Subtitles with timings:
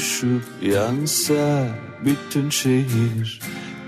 [0.00, 1.68] Tutuşup yansa
[2.04, 3.40] bütün şehir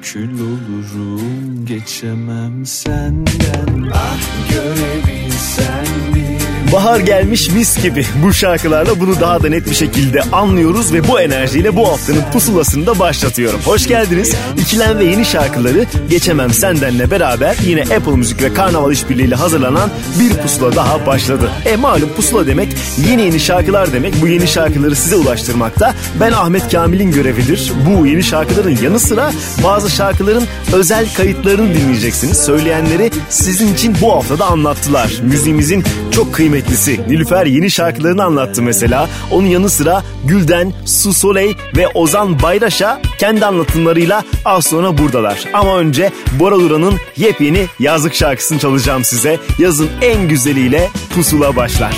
[0.02, 3.90] Kül olurum geçemem senden.
[3.94, 6.31] Ah görebilsen bir
[6.72, 8.06] Bahar gelmiş mis gibi.
[8.24, 12.86] Bu şarkılarla bunu daha da net bir şekilde anlıyoruz ve bu enerjiyle bu haftanın pusulasını
[12.86, 13.60] da başlatıyorum.
[13.64, 14.34] Hoş geldiniz.
[14.58, 19.90] İkilem ve yeni şarkıları Geçemem Senden'le beraber yine Apple Müzik ve Karnaval işbirliğiyle hazırlanan
[20.20, 21.50] bir pusula daha başladı.
[21.64, 22.68] E malum pusula demek
[23.08, 24.22] yeni yeni şarkılar demek.
[24.22, 25.94] Bu yeni şarkıları size ulaştırmakta.
[26.20, 27.72] Ben Ahmet Kamil'in görevidir.
[27.86, 29.32] Bu yeni şarkıların yanı sıra
[29.64, 32.38] bazı şarkıların özel kayıtlarını dinleyeceksiniz.
[32.38, 35.12] Söyleyenleri sizin için bu haftada anlattılar.
[35.22, 39.08] Müziğimizin çok kıymetlisi Nilüfer yeni şarkılarını anlattı mesela.
[39.30, 45.44] Onun yanı sıra Gülden, Su Soleil ve Ozan Bayraş'a kendi anlatımlarıyla az sonra buradalar.
[45.52, 49.38] Ama önce Bora Duran'ın yepyeni yazlık şarkısını çalacağım size.
[49.58, 51.92] Yazın en güzeliyle Pusula başlar.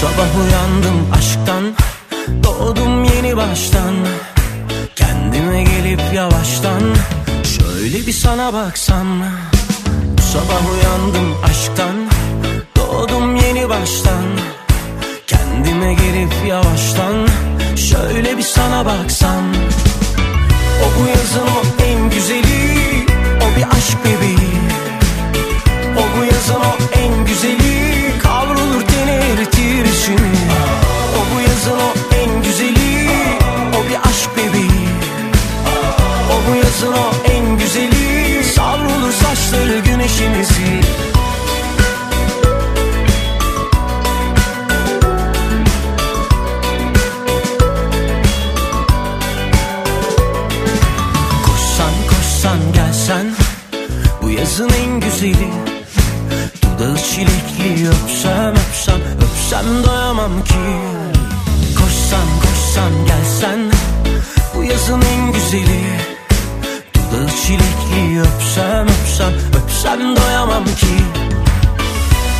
[0.00, 1.57] Sabah uyandım aşktan
[3.50, 3.94] baştan
[4.96, 6.82] Kendime gelip yavaştan
[7.44, 9.06] Şöyle bir sana baksam.
[10.32, 11.96] Sabah uyandım aşktan
[12.76, 14.24] Doğdum yeni baştan
[15.26, 17.28] Kendime gelip yavaştan
[17.76, 19.44] Şöyle bir sana baksam.
[20.84, 23.06] O bu yazın o en güzeli
[23.36, 24.58] O bir aşk bebeği.
[25.96, 29.86] O bu yazın o en güzeli Kavrulur teni eritir
[31.16, 31.97] O bu yazın
[36.78, 38.44] kızın o en güzeli.
[38.44, 40.80] Savrulur saçları güneşin izi
[51.46, 53.26] Koşsan koşsan gelsen.
[54.22, 55.48] Bu yazın en güzeli.
[56.62, 60.54] Dudağı çilekli öpsem öpsem öpsem doyamam ki.
[61.78, 63.72] Koşsan koşsan gelsen.
[64.54, 66.17] Bu yazın en güzeli.
[67.12, 69.32] Dudağı çilekli öpsem öpsem
[69.62, 70.96] öpsem doyamam ki.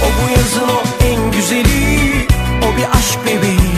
[0.02, 2.26] O bu yazın o en güzeli
[2.62, 3.74] O bir aşk bebeği.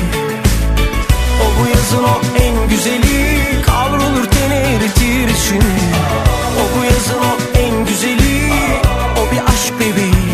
[1.43, 5.79] O bu yazın o en güzeli Kavrulur teni eritir içini.
[6.61, 8.53] O bu yazın o en güzeli
[9.17, 10.31] O bir aşk bebeği.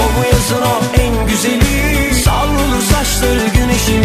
[0.00, 4.02] O bu yazın o en güzeli Savrulur saçları güneşin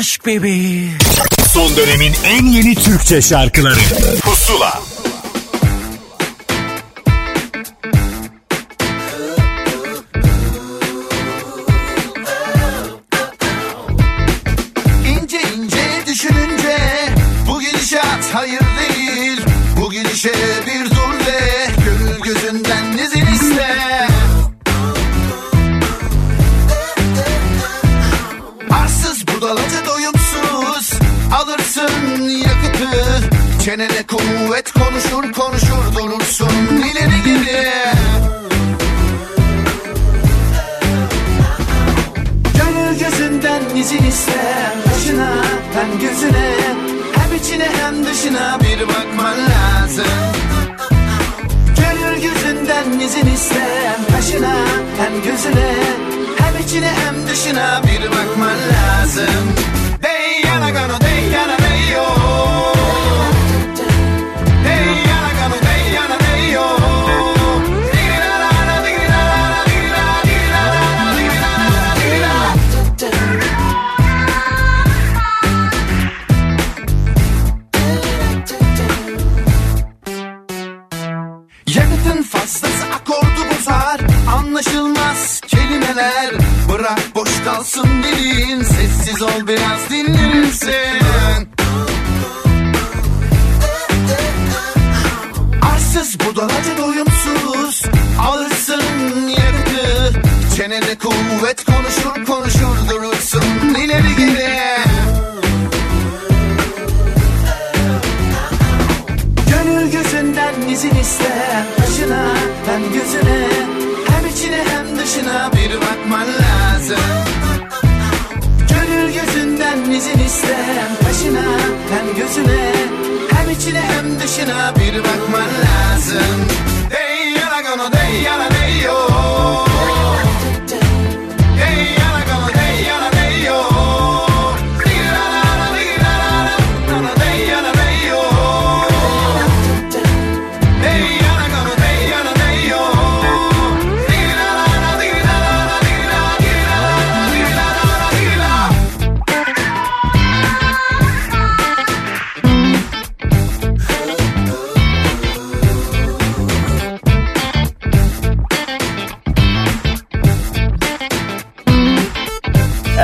[0.00, 0.90] aşk bebeği.
[1.52, 3.80] Son dönemin en yeni Türkçe şarkıları.
[4.22, 4.82] Pusula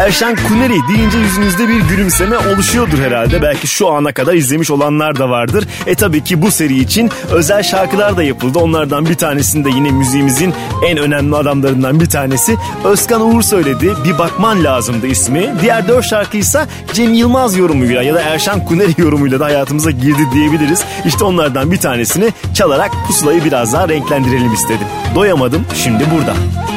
[0.07, 3.43] Erşen Kuneri deyince yüzünüzde bir gülümseme oluşuyordur herhalde.
[3.43, 5.69] Belki şu ana kadar izlemiş olanlar da vardır.
[5.87, 8.59] E tabii ki bu seri için özel şarkılar da yapıldı.
[8.59, 10.55] Onlardan bir tanesinde yine müziğimizin
[10.87, 13.93] en önemli adamlarından bir tanesi Özkan Uğur söyledi.
[14.05, 15.55] Bir bakman lazımdı ismi.
[15.63, 20.85] Diğer dört şarkıysa Cem Yılmaz yorumuyla ya da Erşen Kuneri yorumuyla da hayatımıza girdi diyebiliriz.
[21.07, 24.87] İşte onlardan bir tanesini çalarak pusulayı biraz daha renklendirelim istedim.
[25.15, 26.35] Doyamadım şimdi burada.
[26.35, 26.76] Ellerimi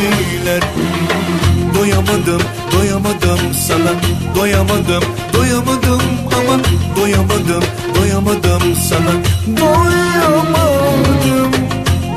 [0.00, 0.62] dediler.
[1.74, 3.92] Doyamadım, doyamadım sana.
[4.36, 6.02] Doyamadım, doyamadım
[6.38, 6.58] ama
[6.96, 7.64] Doyamadım,
[7.94, 9.12] doyamadım sana.
[9.60, 10.04] Doyamadım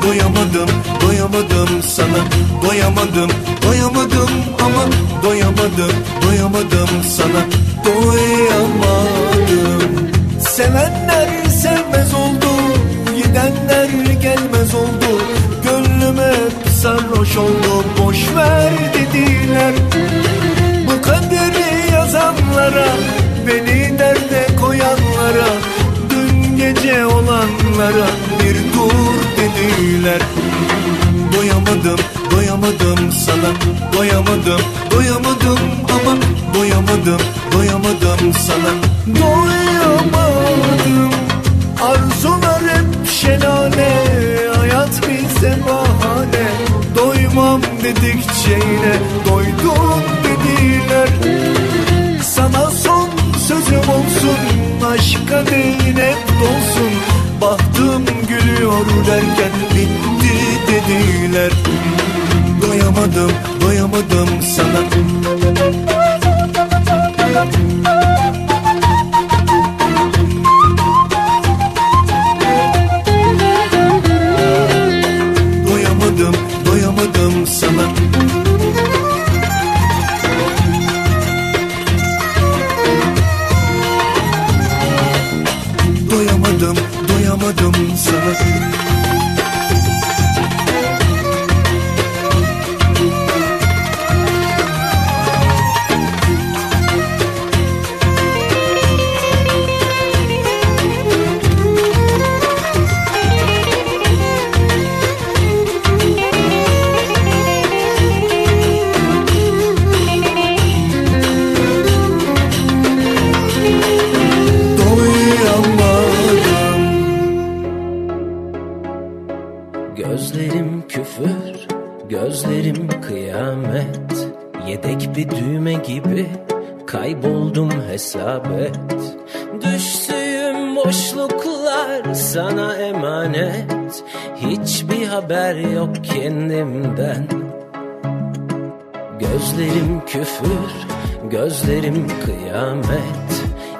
[0.08, 0.68] Doyamadım,
[1.02, 2.18] doyamadım sana.
[2.62, 3.30] Doyamadım,
[3.62, 4.82] doyamadım ama
[5.22, 5.92] Doyamadım,
[6.26, 7.42] doyamadım sana.
[7.84, 9.00] Doyamadım.
[10.40, 11.28] Sevenler
[11.62, 12.48] sevmez oldu
[13.16, 14.07] Gidenler
[16.78, 19.74] oldu sarhoş oldum boş ver dediler.
[20.86, 22.86] Bu kaderi yazanlara
[23.46, 25.48] Beni derde koyanlara
[26.10, 28.08] Dün gece olanlara
[28.40, 30.20] Bir dur dediler.
[31.36, 33.50] Doyamadım, doyamadım sana
[33.92, 35.58] Doyamadım, doyamadım
[35.88, 36.16] ama
[36.54, 37.20] Doyamadım,
[37.52, 38.72] doyamadım sana.
[39.20, 41.10] Doyamadım
[41.82, 43.57] Arzular hep şelale
[47.84, 48.94] dedikçe yine
[49.28, 51.08] Doydum dediler.
[52.22, 53.08] Sana son
[53.48, 54.38] sözüm olsun
[54.86, 56.92] Aşka değil hep dolsun.
[57.40, 61.52] Bahtım gülüyor derken Bitti dediler.
[62.62, 64.80] Doyamadım, doyamadım sana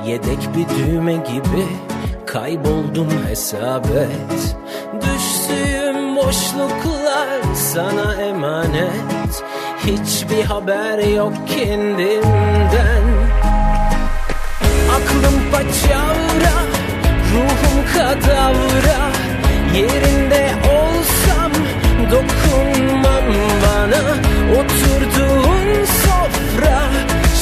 [0.08, 1.66] Yedek bir düğme gibi
[2.26, 4.56] kayboldum hesap et.
[4.94, 9.44] Düştüğüm boşluklar sana emanet.
[9.86, 13.02] Hiçbir haber yok kendimden
[14.90, 16.56] Aklım paçavra,
[17.32, 19.10] ruhum kadavra.
[19.74, 21.52] Yerinde olsam
[22.10, 23.24] dokunmam
[23.62, 24.02] bana.
[24.52, 26.80] Oturduğun sofra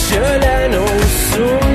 [0.09, 1.66] şölen olsun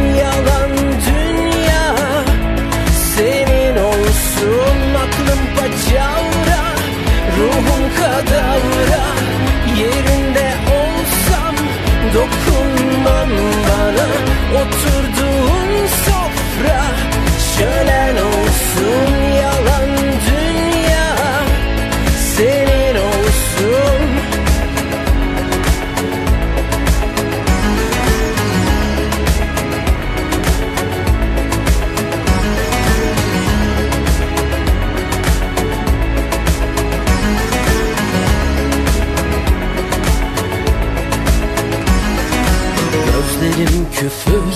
[7.99, 9.05] kadavra
[9.79, 11.55] Yerinde olsam
[12.13, 13.29] dokunmam
[13.67, 14.07] bana.
[14.61, 16.83] Oturduğun sofra
[17.57, 19.30] şölen olsun
[44.01, 44.53] küfür,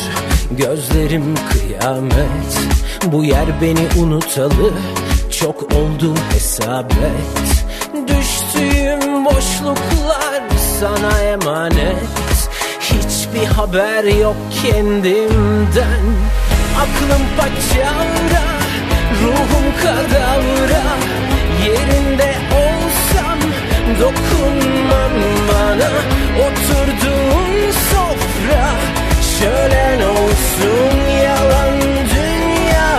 [0.51, 2.59] gözlerim kıyamet.
[3.05, 4.73] Bu yer beni unutalı,
[5.39, 7.65] çok oldu hesap et
[8.07, 10.43] Düştüğüm boşluklar
[10.79, 12.49] sana emanet.
[12.79, 16.05] Hiçbir haber yok kendimden.
[16.81, 18.45] Aklım paçavra,
[19.23, 20.83] ruhum kadavra.
[21.65, 23.39] Yerinde olsam
[23.99, 25.11] dokunmam
[25.49, 25.89] bana.
[26.45, 28.84] Oturduğun sofra
[29.39, 31.79] şölen olsun yalan
[32.15, 32.91] dünya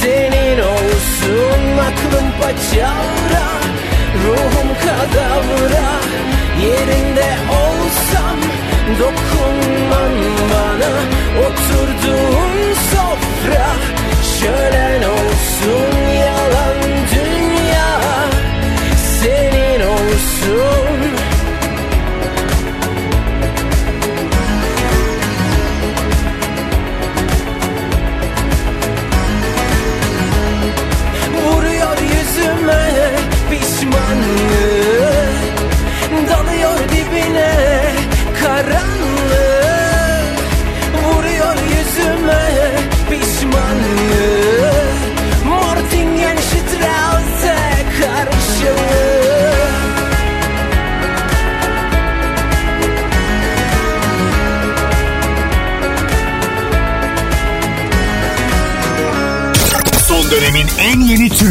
[0.00, 3.46] Senin olsun aklım paçavra
[4.24, 5.88] Ruhum kadavra
[6.62, 8.38] Yerinde olsam
[8.98, 10.12] dokunmam
[10.50, 10.92] bana
[11.46, 13.66] Oturduğun sofra.
[14.40, 16.95] Şölen olsun yalan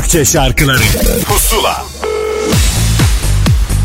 [0.06, 0.84] Türkçe şarkıları
[1.28, 1.86] Pusula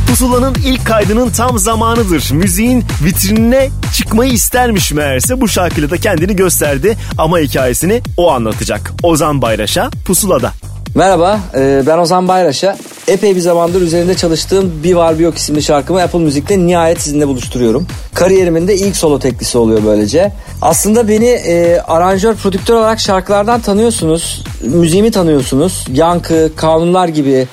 [0.06, 2.32] Pusula'nın ilk kaydının tam zamanıdır.
[2.32, 8.92] Müziğin vitrinine çıkmayı istermiş meğerse bu şarkıyla da kendini gösterdi ama hikayesini o anlatacak.
[9.02, 10.52] Ozan Bayraş'a Pusula'da.
[10.94, 12.76] Merhaba, e, ben Ozan Bayraş'a.
[13.08, 17.28] Epey bir zamandır üzerinde çalıştığım Bir Var Bir Yok isimli şarkımı Apple Müzik'te nihayet sizinle
[17.28, 17.86] buluşturuyorum.
[18.14, 20.32] Kariyerimin de ilk solo teklisi oluyor böylece.
[20.62, 24.44] Aslında beni e, aranjör, prodüktör olarak şarkılardan tanıyorsunuz.
[24.62, 25.84] Müziğimi tanıyorsunuz.
[25.92, 27.46] Yankı, Kanunlar gibi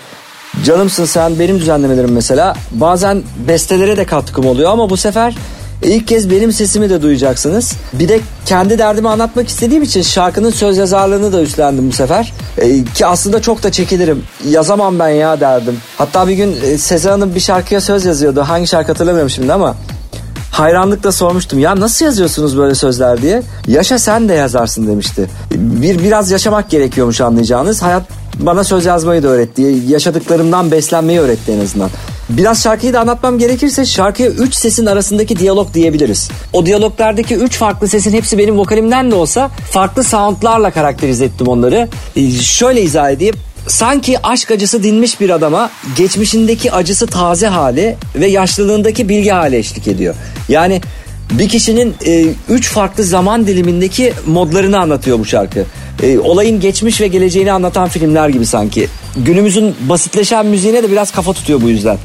[0.65, 2.55] Canımsın sen benim düzenlemelerim mesela.
[2.71, 5.35] Bazen bestelere de katkım oluyor ama bu sefer
[5.83, 7.73] İlk kez benim sesimi de duyacaksınız.
[7.93, 12.33] Bir de kendi derdimi anlatmak istediğim için şarkının söz yazarlığını da üstlendim bu sefer.
[12.57, 14.23] Ee, ki aslında çok da çekilirim.
[14.49, 15.77] Yazamam ben ya derdim.
[15.97, 18.41] Hatta bir gün e, Sezen Hanım bir şarkıya söz yazıyordu.
[18.41, 19.75] Hangi şarkı hatırlamıyorum şimdi ama
[20.59, 23.43] hayranlıkla sormuştum ya nasıl yazıyorsunuz böyle sözler diye.
[23.67, 25.29] Yaşa sen de yazarsın demişti.
[25.51, 27.81] Bir biraz yaşamak gerekiyormuş anlayacağınız.
[27.81, 28.03] Hayat
[28.39, 29.61] bana söz yazmayı da öğretti.
[29.87, 31.89] Yaşadıklarımdan beslenmeyi öğretti en azından.
[32.29, 36.29] Biraz şarkıyı da anlatmam gerekirse şarkıya 3 sesin arasındaki diyalog diyebiliriz.
[36.53, 41.89] O diyaloglardaki 3 farklı sesin hepsi benim vokalimden de olsa farklı soundlarla karakterize ettim onları.
[42.15, 43.35] Ee, şöyle izah edeyim
[43.67, 49.87] sanki aşk acısı dinmiş bir adama geçmişindeki acısı taze hali ve yaşlılığındaki bilgi hali eşlik
[49.87, 50.15] ediyor.
[50.49, 50.81] Yani
[51.31, 55.65] bir kişinin e, üç farklı zaman dilimindeki modlarını anlatıyor bu şarkı.
[56.03, 58.87] E, olayın geçmiş ve geleceğini anlatan filmler gibi sanki.
[59.17, 61.97] Günümüzün basitleşen müziğine de biraz kafa tutuyor bu yüzden.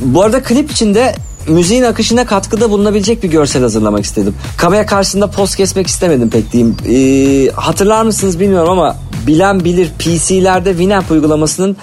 [0.00, 1.14] Bu arada klip içinde
[1.48, 4.34] müziğin akışına katkıda bulunabilecek bir görsel hazırlamak istedim.
[4.56, 6.76] Kamera karşısında poz kesmek istemedim pek diyeyim.
[6.88, 11.76] Ee, hatırlar mısınız bilmiyorum ama bilen bilir PC'lerde Winamp uygulamasının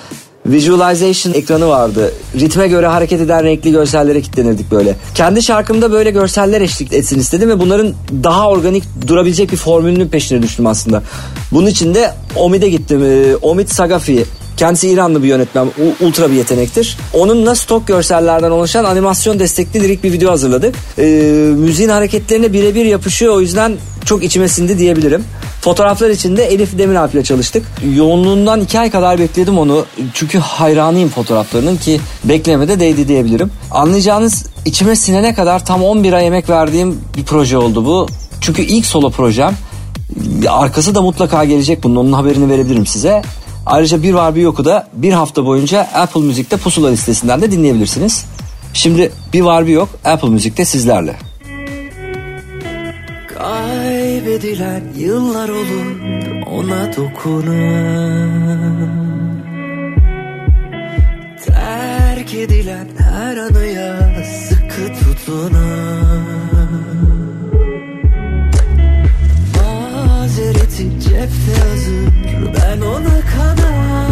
[0.45, 2.11] visualization ekranı vardı.
[2.39, 4.95] Ritme göre hareket eden renkli görsellere kilitlenirdik böyle.
[5.15, 10.41] Kendi şarkımda böyle görseller eşlik etsin istedim ve bunların daha organik durabilecek bir formülünün peşine
[10.41, 11.03] düştüm aslında.
[11.51, 13.03] Bunun için de Omid'e gittim.
[13.03, 14.25] Ee, Omid Sagafi
[14.57, 15.67] Kendisi İranlı bir yönetmen,
[16.01, 16.97] ultra bir yetenektir.
[17.13, 20.75] Onunla stok görsellerden oluşan animasyon destekli lirik bir video hazırladık.
[20.97, 21.03] Ee,
[21.57, 23.73] müziğin hareketlerine birebir yapışıyor o yüzden
[24.05, 25.23] çok içime sindi diyebilirim.
[25.65, 27.65] Fotoğraflar için de Elif Demiralp ile çalıştık.
[27.95, 29.85] Yoğunluğundan iki ay kadar bekledim onu.
[30.13, 33.51] Çünkü hayranıyım fotoğraflarının ki beklemede değdi diyebilirim.
[33.71, 38.07] Anlayacağınız içime sinene kadar tam 11 ay emek verdiğim bir proje oldu bu.
[38.41, 39.53] Çünkü ilk solo projem.
[40.49, 41.95] Arkası da mutlaka gelecek bunun.
[41.95, 43.21] Onun haberini verebilirim size.
[43.65, 48.25] Ayrıca bir var bir yoku da bir hafta boyunca Apple Müzik'te pusula listesinden de dinleyebilirsiniz.
[48.73, 51.15] Şimdi bir var bir yok Apple Müzik'te sizlerle.
[54.15, 55.85] Kaybedilen yıllar olur
[56.45, 57.55] ona dokunan
[61.45, 66.25] Terk edilen her anıya sıkı tutunan
[69.55, 72.05] Mazereti cepte hazır
[72.55, 74.04] ben ona kadar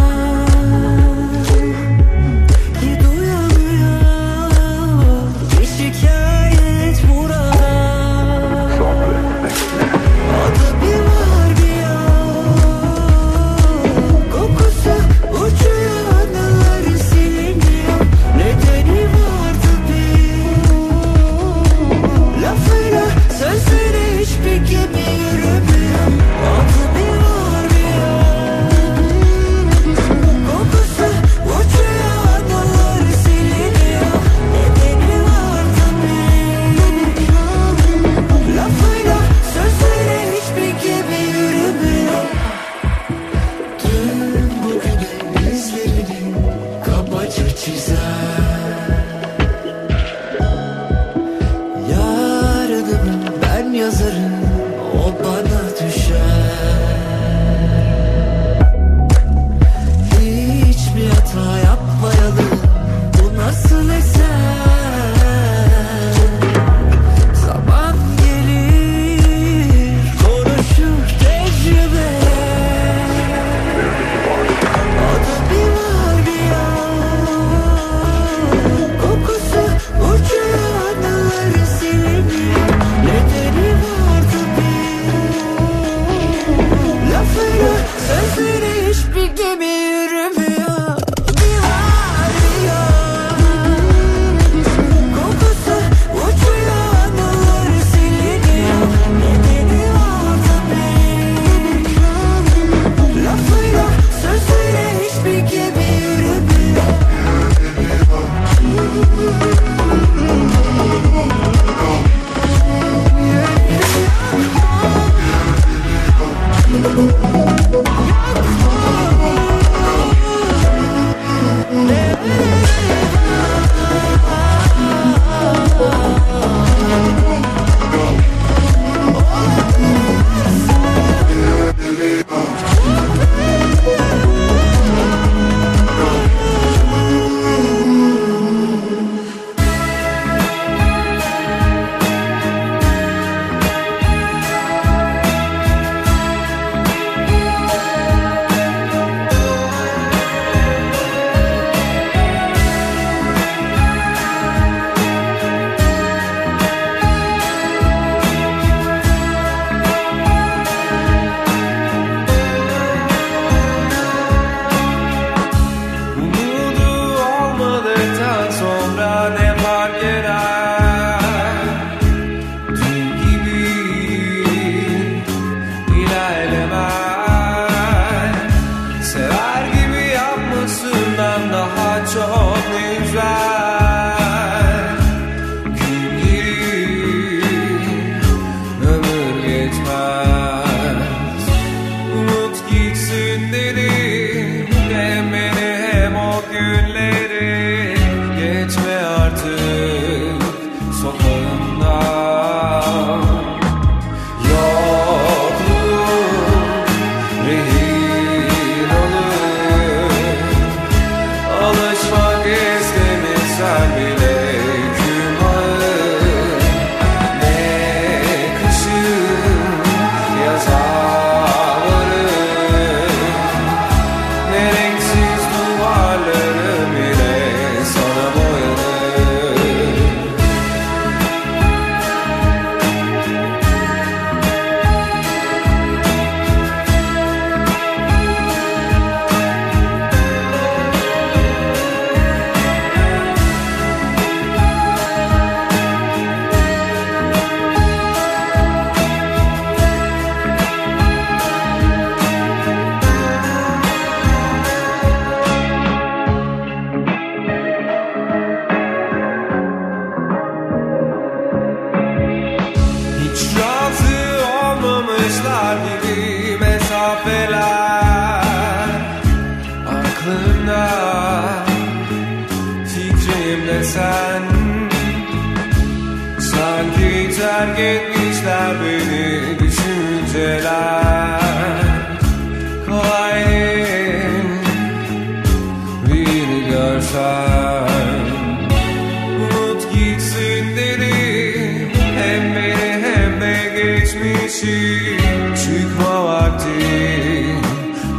[295.54, 296.64] 去跨或者，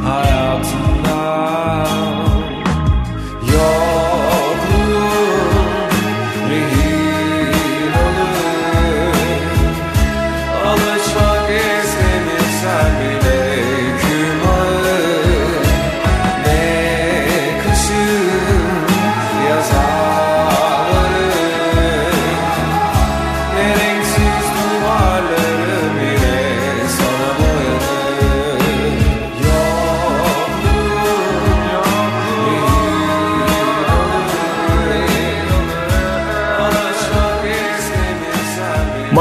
[0.03, 0.94] 下一次。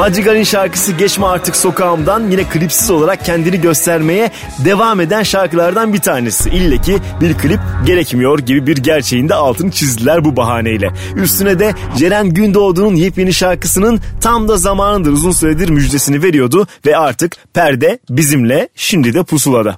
[0.05, 4.31] Madrigal'in şarkısı Geçme Artık Sokağım'dan yine klipsiz olarak kendini göstermeye
[4.65, 6.49] devam eden şarkılardan bir tanesi.
[6.49, 10.89] İlle ki bir klip gerekmiyor gibi bir gerçeğin de altını çizdiler bu bahaneyle.
[11.15, 17.37] Üstüne de Ceren Gündoğdu'nun yepyeni şarkısının tam da zamanındır uzun süredir müjdesini veriyordu ve artık
[17.53, 19.77] perde bizimle şimdi de pusulada.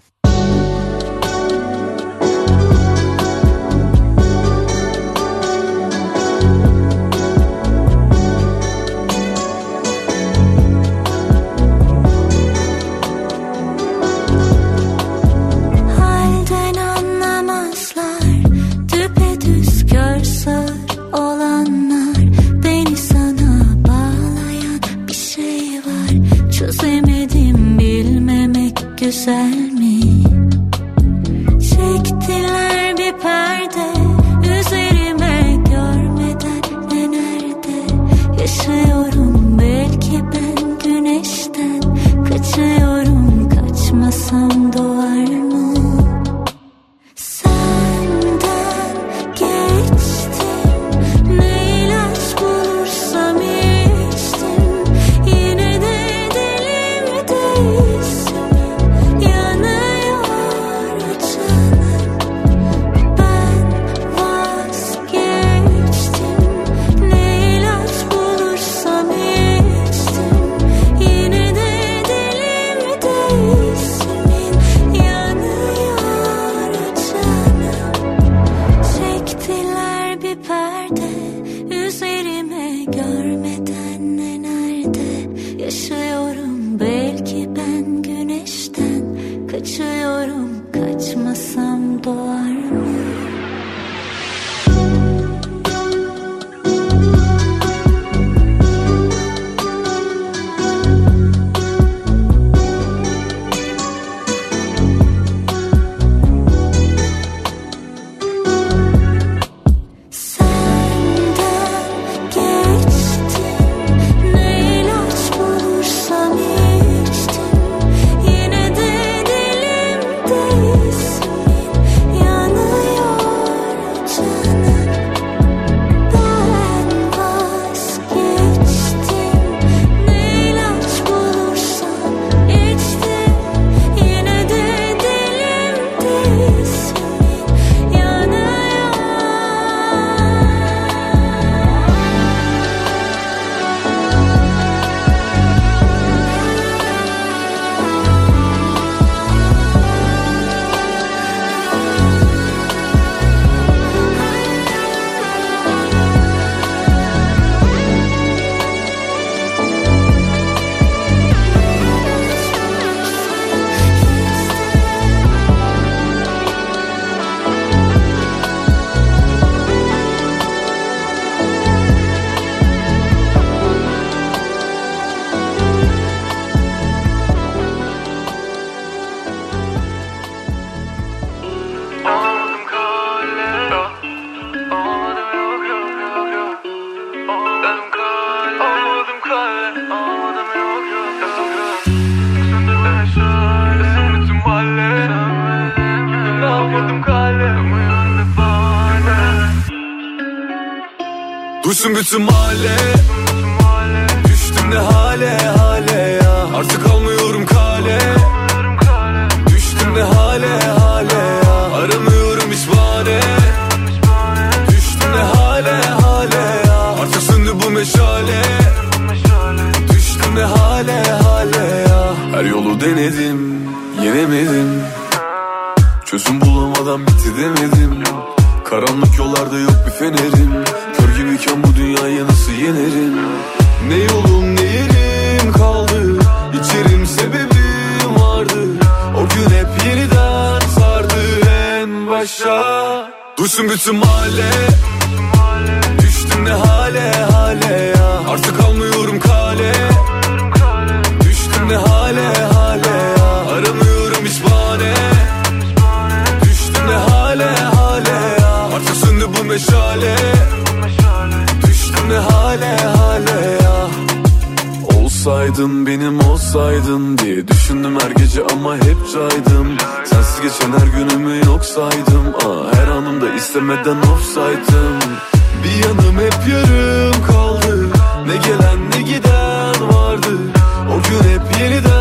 [281.24, 281.97] hep yeniden.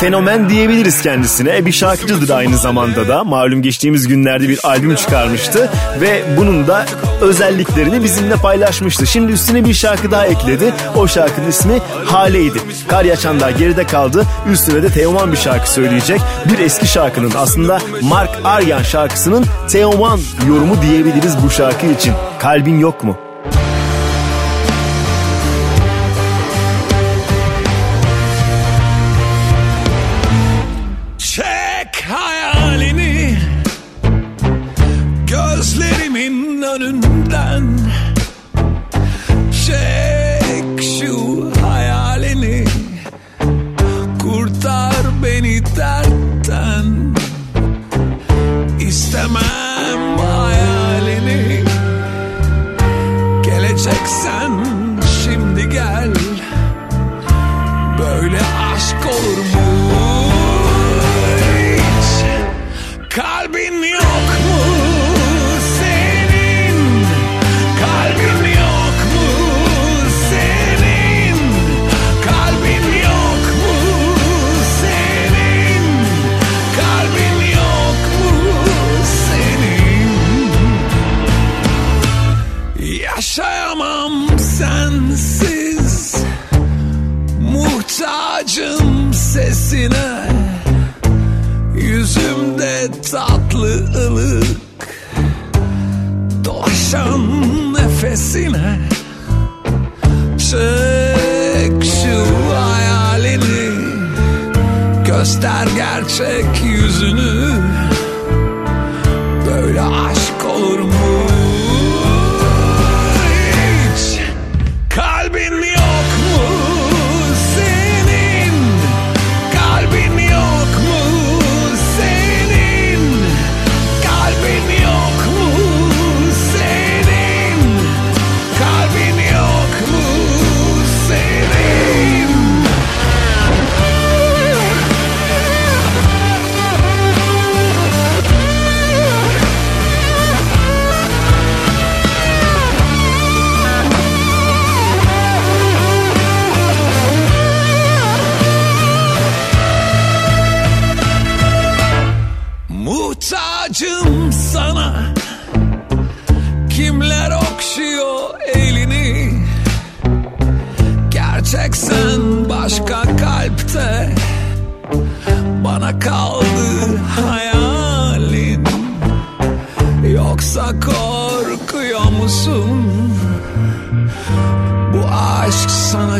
[0.00, 1.66] fenomen diyebiliriz kendisine.
[1.66, 3.24] Bir şarkıcıdır aynı zamanda da.
[3.24, 6.86] Malum geçtiğimiz günlerde bir albüm çıkarmıştı ve bunun da
[7.20, 9.06] özelliklerini bizimle paylaşmıştı.
[9.06, 10.74] Şimdi üstüne bir şarkı daha ekledi.
[10.96, 12.58] O şarkının ismi Hale'ydi.
[12.88, 14.26] Karya Çandağ geride kaldı.
[14.52, 16.20] Üstüne de Teoman bir şarkı söyleyecek.
[16.52, 22.14] Bir eski şarkının aslında Mark Aryan şarkısının Teoman yorumu diyebiliriz bu şarkı için.
[22.38, 23.29] Kalbin yok mu?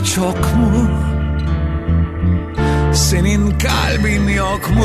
[0.05, 0.91] çok mu?
[2.95, 4.85] Senin kalbin yok mu?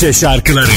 [0.00, 0.70] Türkçe şarkıları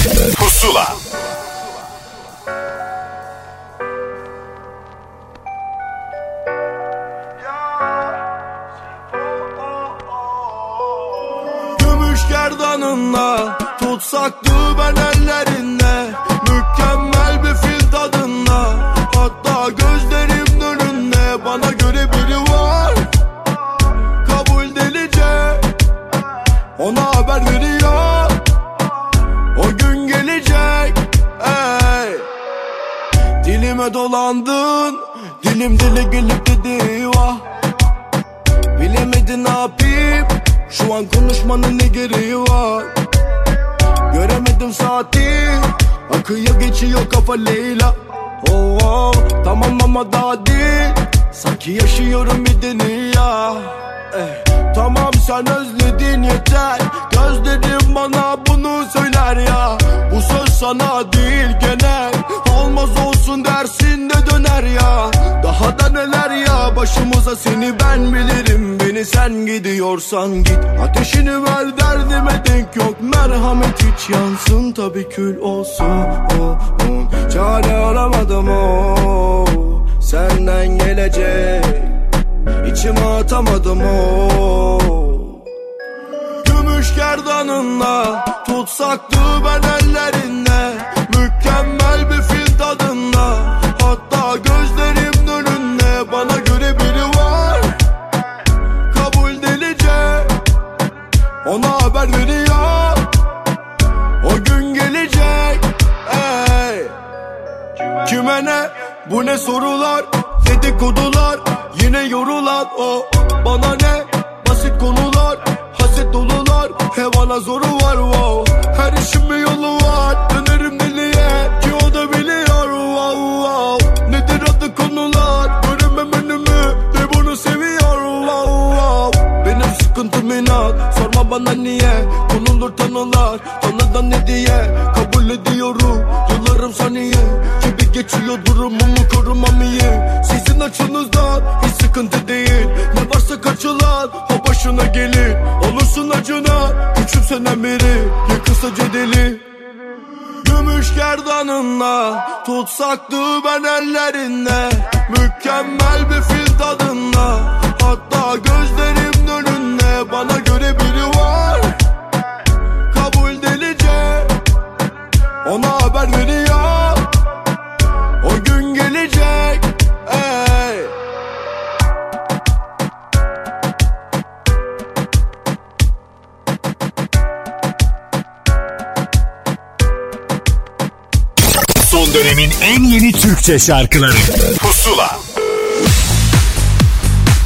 [183.43, 184.13] Türkçe şarkıları
[184.59, 185.19] Pusula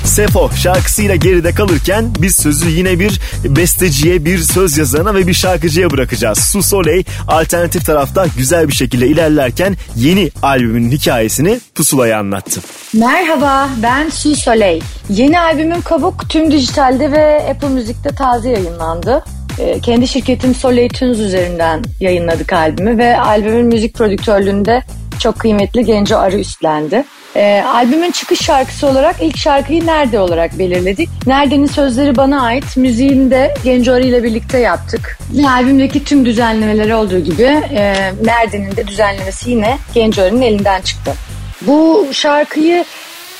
[0.06, 5.92] Sefo şarkısıyla geride kalırken biz sözü yine bir besteciye, bir söz yazarına ve bir şarkıcıya
[5.92, 6.40] bırakacağız.
[6.40, 12.62] Su Soleil alternatif tarafta güzel bir şekilde ilerlerken yeni albümün hikayesini Pusula'ya anlattı.
[12.94, 14.82] Merhaba ben Su Soleil.
[15.10, 19.24] Yeni albümüm Kabuk tüm dijitalde ve Apple Müzik'te taze yayınlandı.
[19.60, 24.84] Ee, Kendi şirketim Soleil Tunes üzerinden yayınladık albümü ve albümün müzik prodüktörlüğünde
[25.20, 27.04] çok kıymetli Genco Arı üstlendi.
[27.36, 31.10] Ee, albümün çıkış şarkısı olarak ilk şarkıyı Nerede olarak belirledik.
[31.28, 35.18] Nerede'nin sözleri bana ait, müziğini de Genco Arı ile birlikte yaptık.
[35.48, 41.14] Albümdeki tüm düzenlemeleri olduğu gibi e, Nerede'nin de düzenlemesi yine Genco Arı'nın elinden çıktı.
[41.62, 42.86] Bu şarkıyı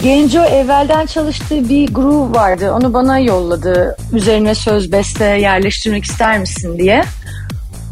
[0.04, 2.74] Genco evvelden çalıştığı bir groove vardı.
[2.74, 3.98] Onu bana yolladı.
[4.14, 7.04] Üzerine söz beste yerleştirmek ister misin diye.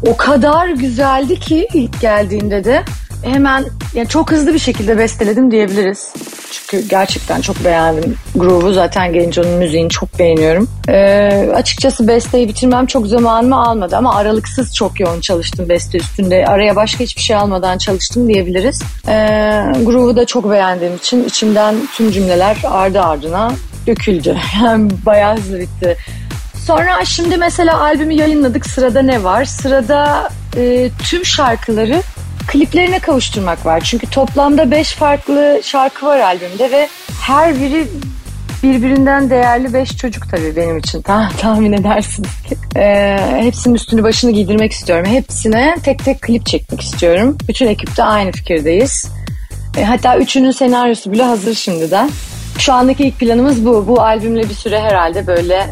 [0.06, 2.82] O kadar güzeldi ki ilk geldiğinde de
[3.26, 3.64] hemen
[3.94, 6.12] yani çok hızlı bir şekilde besteledim diyebiliriz.
[6.50, 8.72] Çünkü gerçekten çok beğendim groove'u.
[8.72, 10.68] Zaten Genco'nun müziğini çok beğeniyorum.
[10.88, 16.46] Ee, açıkçası besteyi bitirmem çok zamanımı almadı ama aralıksız çok yoğun çalıştım beste üstünde.
[16.46, 18.82] Araya başka hiçbir şey almadan çalıştım diyebiliriz.
[19.08, 19.12] Ee,
[19.82, 23.52] groove'u da çok beğendiğim için içimden tüm cümleler ardı ardına
[23.86, 24.36] döküldü.
[24.64, 25.96] Yani bayağı hızlı bitti.
[26.66, 28.66] Sonra şimdi mesela albümü yayınladık.
[28.66, 29.44] Sırada ne var?
[29.44, 32.02] Sırada e, tüm şarkıları
[32.46, 33.80] kliplerine kavuşturmak var.
[33.80, 36.88] Çünkü toplamda 5 farklı şarkı var albümde ve
[37.20, 37.86] her biri
[38.62, 41.02] birbirinden değerli 5 çocuk tabii benim için.
[41.02, 42.56] Ta tahmin edersiniz ki.
[42.76, 45.06] Ee, hepsinin üstünü başını giydirmek istiyorum.
[45.06, 47.38] Hepsine tek tek klip çekmek istiyorum.
[47.48, 49.08] Bütün ekipte aynı fikirdeyiz.
[49.76, 52.10] E, hatta üçünün senaryosu bile hazır şimdiden.
[52.58, 53.84] Şu andaki ilk planımız bu.
[53.88, 55.66] Bu albümle bir süre herhalde böyle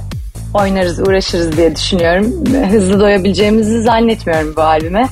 [0.55, 2.45] oynarız, uğraşırız diye düşünüyorum.
[2.71, 5.09] Hızlı doyabileceğimizi zannetmiyorum bu albüme.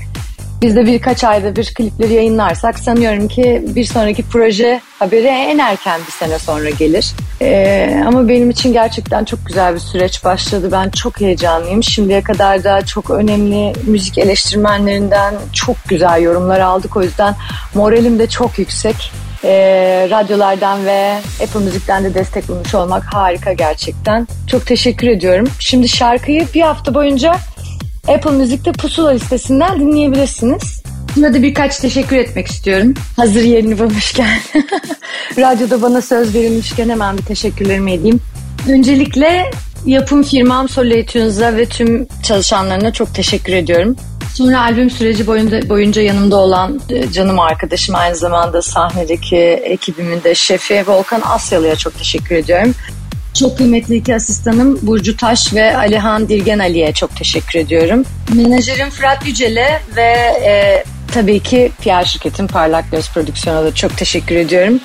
[0.63, 6.01] Biz de birkaç ayda bir klipleri yayınlarsak sanıyorum ki bir sonraki proje haberi en erken
[6.07, 7.13] bir sene sonra gelir.
[7.41, 10.69] Ee, ama benim için gerçekten çok güzel bir süreç başladı.
[10.73, 11.83] Ben çok heyecanlıyım.
[11.83, 16.97] Şimdiye kadar da çok önemli müzik eleştirmenlerinden çok güzel yorumlar aldık.
[16.97, 17.35] O yüzden
[17.75, 19.13] moralim de çok yüksek.
[19.45, 24.29] Ee, radyolardan ve Apple Müzik'ten de destek bulmuş olmak harika gerçekten.
[24.47, 25.49] Çok teşekkür ediyorum.
[25.59, 27.35] Şimdi şarkıyı bir hafta boyunca
[28.09, 30.83] Apple Müzik'te Pusula listesinden dinleyebilirsiniz.
[31.17, 32.95] Burada birkaç teşekkür etmek istiyorum.
[33.17, 34.39] Hazır yerini bulmuşken.
[35.39, 38.21] Radyoda bana söz verilmişken hemen bir teşekkürlerimi edeyim.
[38.69, 39.51] Öncelikle
[39.87, 43.97] yapım firmam Soleil Tunes'a ve tüm çalışanlarına çok teşekkür ediyorum.
[44.35, 50.35] Sonra albüm süreci boyunca, boyunca yanımda olan e, canım arkadaşım aynı zamanda sahnedeki ekibimin de
[50.35, 52.75] şefi Volkan Asyalı'ya çok teşekkür ediyorum.
[53.35, 58.05] Çok kıymetli iki asistanım Burcu Taş ve Alihan Dirgen Ali'ye çok teşekkür ediyorum.
[58.35, 60.13] Menajerim Fırat Yücel'e ve
[60.47, 64.81] e, tabii ki PR şirketim Parlak Göz Prodüksiyon'a da çok teşekkür ediyorum.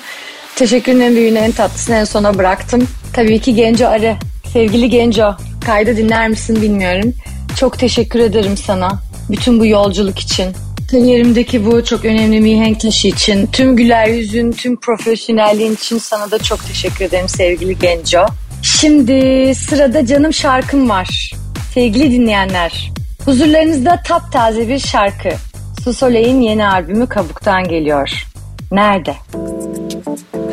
[0.56, 2.88] Teşekkürün en büyüğünü en tatlısını en sona bıraktım.
[3.12, 4.16] Tabii ki Genco Arı.
[4.52, 5.36] Sevgili Genco,
[5.66, 7.14] kaydı dinler misin bilmiyorum.
[7.56, 9.00] Çok teşekkür ederim sana.
[9.30, 10.54] Bütün bu yolculuk için.
[10.90, 16.38] Kariyerimdeki bu çok önemli mihenk taşı için, tüm güler yüzün, tüm profesyonelliğin için sana da
[16.38, 18.26] çok teşekkür ederim sevgili Genco.
[18.62, 21.32] Şimdi sırada canım şarkım var.
[21.74, 22.92] Sevgili dinleyenler,
[23.24, 25.28] huzurlarınızda taptaze bir şarkı.
[25.84, 28.26] Su Soleil'in yeni albümü Kabuk'tan geliyor.
[28.72, 29.14] Nerede?
[29.34, 30.47] Belki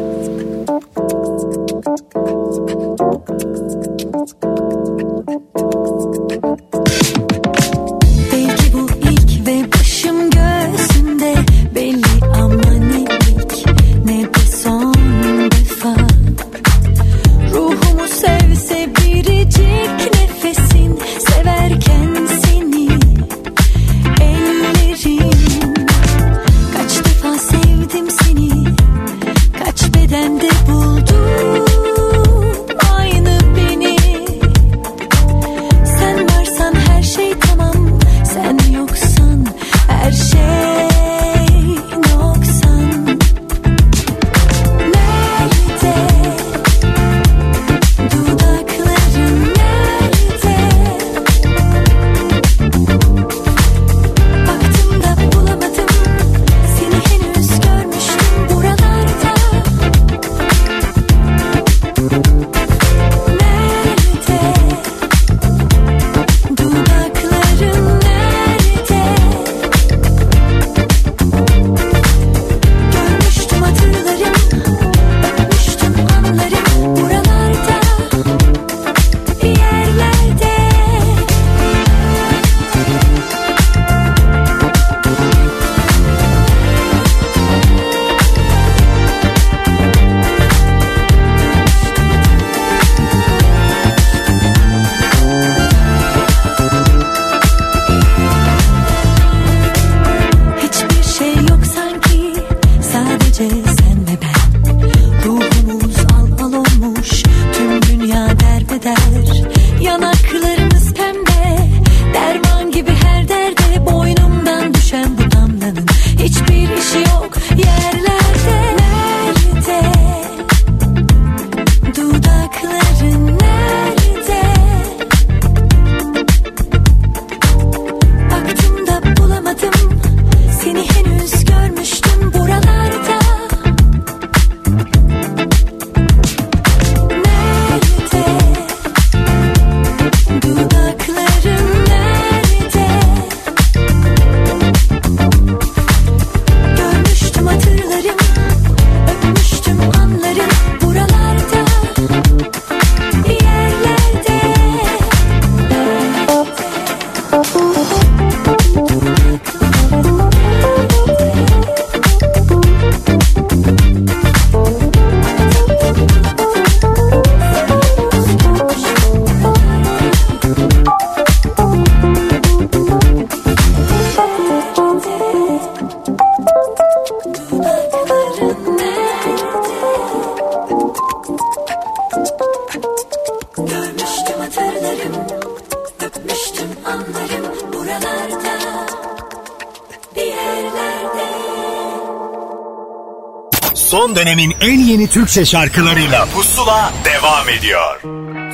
[195.16, 196.26] Türkçe şarkılarıyla.
[196.26, 198.01] Pusula devam ediyor.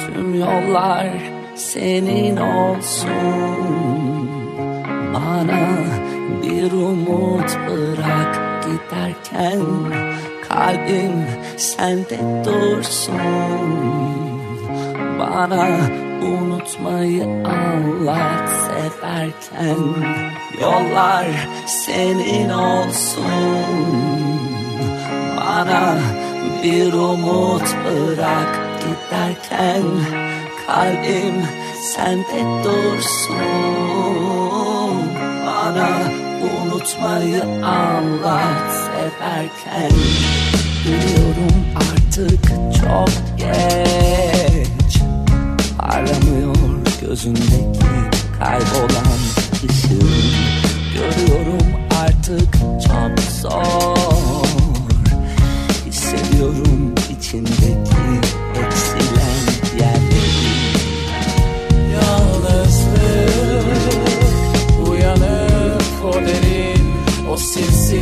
[0.06, 1.08] Tüm yollar
[1.56, 3.10] senin olsun.
[5.14, 5.70] Bana
[6.44, 9.62] bir umut bırak giderken
[10.50, 11.26] Kalbim
[11.58, 13.22] sende dursun.
[15.20, 15.68] Bana
[16.22, 19.78] unutmayı anlat severken
[20.62, 21.28] Yollar
[21.68, 23.26] senin olsun.
[25.38, 25.98] Bana
[26.64, 29.84] bir umut bırak giderken
[30.68, 31.36] Kalbim
[31.82, 33.36] sende dursun.
[35.46, 35.90] Bana
[36.64, 39.92] unutmayı anlat severken.
[40.86, 42.44] Biliyorum artık
[42.82, 45.02] çok geç.
[45.78, 46.56] Parlamıyor
[47.02, 47.92] gözündeki
[48.40, 49.22] kaybolan
[49.70, 50.12] ışığın
[50.94, 51.68] Görüyorum
[52.04, 52.54] artık
[52.88, 54.11] çok zor
[56.42, 58.02] Hissediyorum içindeki
[58.56, 59.42] eksilen
[59.80, 60.52] yerleri.
[61.94, 63.40] Yalnızlık
[64.90, 66.94] uyanıp o derin
[67.32, 68.02] O sinsi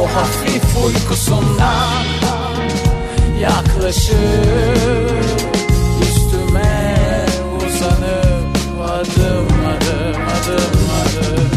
[0.00, 2.04] o hafif uykusundan
[3.40, 4.16] Yaklaşıp
[6.02, 7.26] üstüme
[7.56, 8.48] uzanıp
[8.82, 11.50] Adım adım adım adım.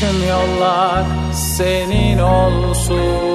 [0.00, 3.25] Tüm yollar senin olsun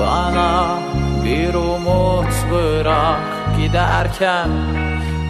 [0.00, 0.78] Bana
[1.24, 3.20] bir umut bırak
[3.58, 4.48] giderken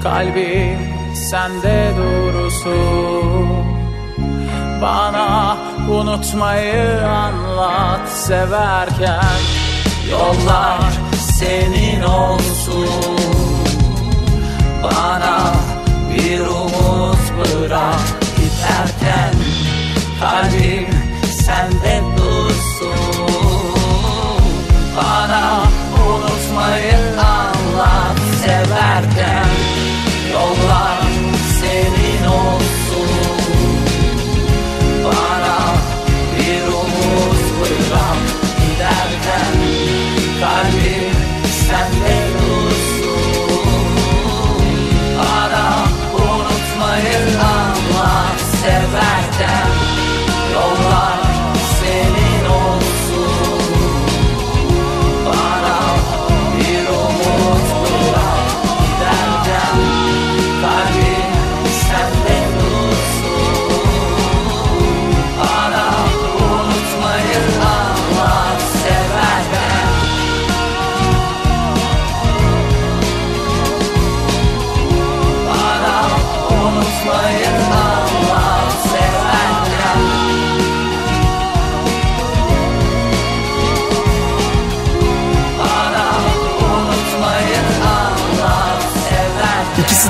[0.03, 0.79] Kalbim
[1.15, 3.49] sende dursun
[4.83, 5.57] Bana
[5.91, 9.41] unutmayı anlat severken
[10.11, 10.81] Yollar
[11.39, 13.19] senin olsun.
[14.83, 15.53] Bana
[16.15, 18.01] bir umut bırak
[18.37, 19.35] giderken
[20.21, 20.89] Kalbim
[21.31, 23.40] sende dursun
[25.01, 25.63] Bana
[26.05, 29.47] unutmayı anlat severken.
[30.33, 31.01] Yollar
[31.61, 33.09] senin olsun.
[35.05, 35.59] Bana
[36.37, 38.21] bir umut bırak
[38.61, 39.55] giderken.
[40.41, 41.17] Kalbim
[41.69, 43.67] sende dursun.
[45.19, 45.85] Bana
[46.15, 49.70] unutmayı anlat severken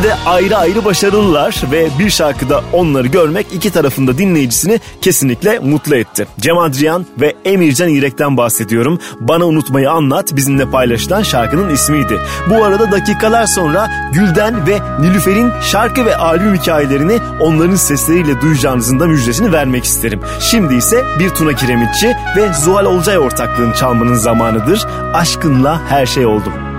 [0.03, 6.27] De ayrı ayrı başarılılar ve bir şarkıda onları görmek iki tarafında dinleyicisini kesinlikle mutlu etti.
[6.41, 8.99] Cem Adrian ve Emircan İrek'ten bahsediyorum.
[9.21, 12.19] Bana unutmayı anlat bizimle paylaşılan şarkının ismiydi.
[12.51, 19.07] Bu arada dakikalar sonra Gülden ve Nilüfer'in şarkı ve albüm hikayelerini onların sesleriyle duyacağınızın da
[19.07, 20.21] müjdesini vermek isterim.
[20.41, 24.87] Şimdi ise bir Tuna Kiremitçi ve Zuhal Olcay ortaklığını çalmanın zamanıdır.
[25.15, 26.70] Aşkınla her şey oldum.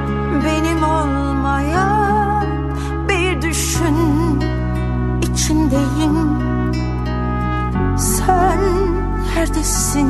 [9.42, 10.10] Neredesin?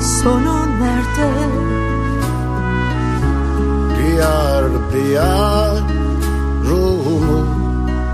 [0.00, 1.30] Sonu nerede?
[3.98, 5.82] Diyar diyar
[6.68, 7.46] ruhumu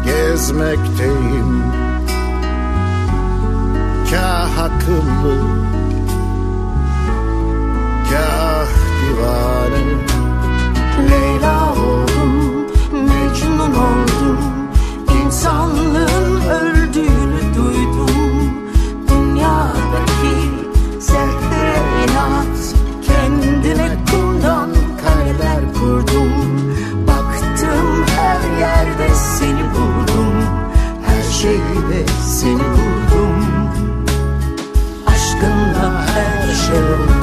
[0.05, 1.63] gezmekteyim.
[4.11, 5.37] Kah akıllı
[8.11, 9.85] Kah divane
[11.11, 14.39] Leyla oldum Mecnun oldum.
[15.25, 16.74] İnsanlığın öldüğünü
[25.85, 26.33] kurdum
[27.07, 30.35] Baktım her yerde seni buldum.
[31.07, 33.47] Her şeyde seni buldum.
[35.07, 37.14] Aşkınla her şey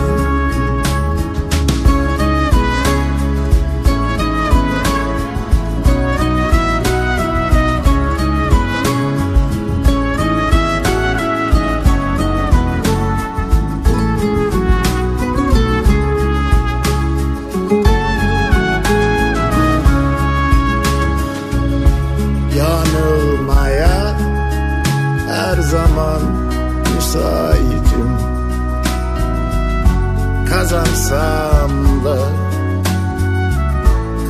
[30.71, 32.17] Kazansam da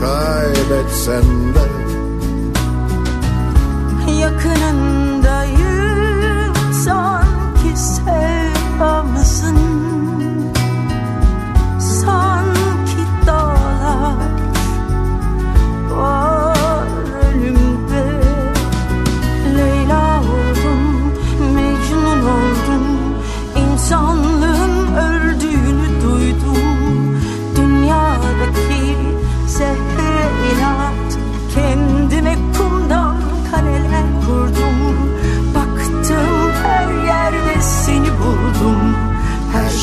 [0.01, 1.80] kaybetsem elbet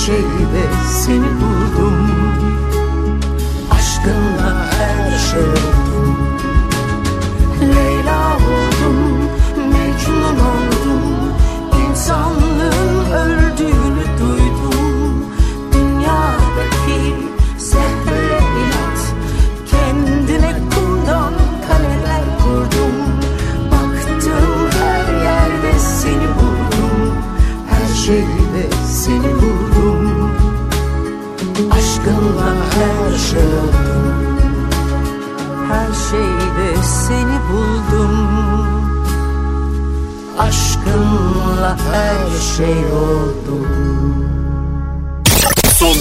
[0.08, 0.62] Her şeyde
[1.04, 1.97] seni buldum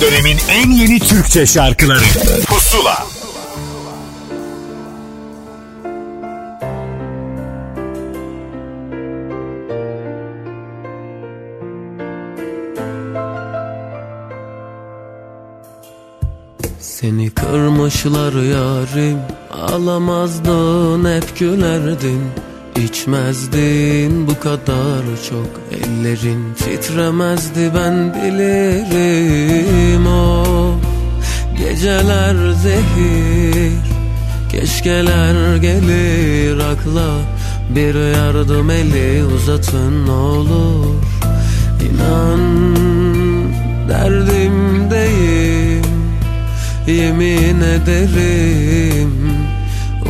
[0.08, 2.03] dönemin en yeni Türkçe şarkıları.
[2.47, 3.08] Pusula.
[16.80, 19.20] Seni kırmışlar yarim
[19.51, 22.22] Alamazdın hep gülerdin
[22.84, 30.45] İçmezdin bu kadar çok Ellerin titremezdi ben bilirim o
[31.57, 33.71] Geceler zehir.
[34.51, 37.09] Keşkeler gelir akla
[37.69, 40.95] Bir yardım eli uzatın olur.
[41.82, 42.75] İnan
[43.89, 45.86] derdimdeyim
[46.88, 49.13] Yemin ederim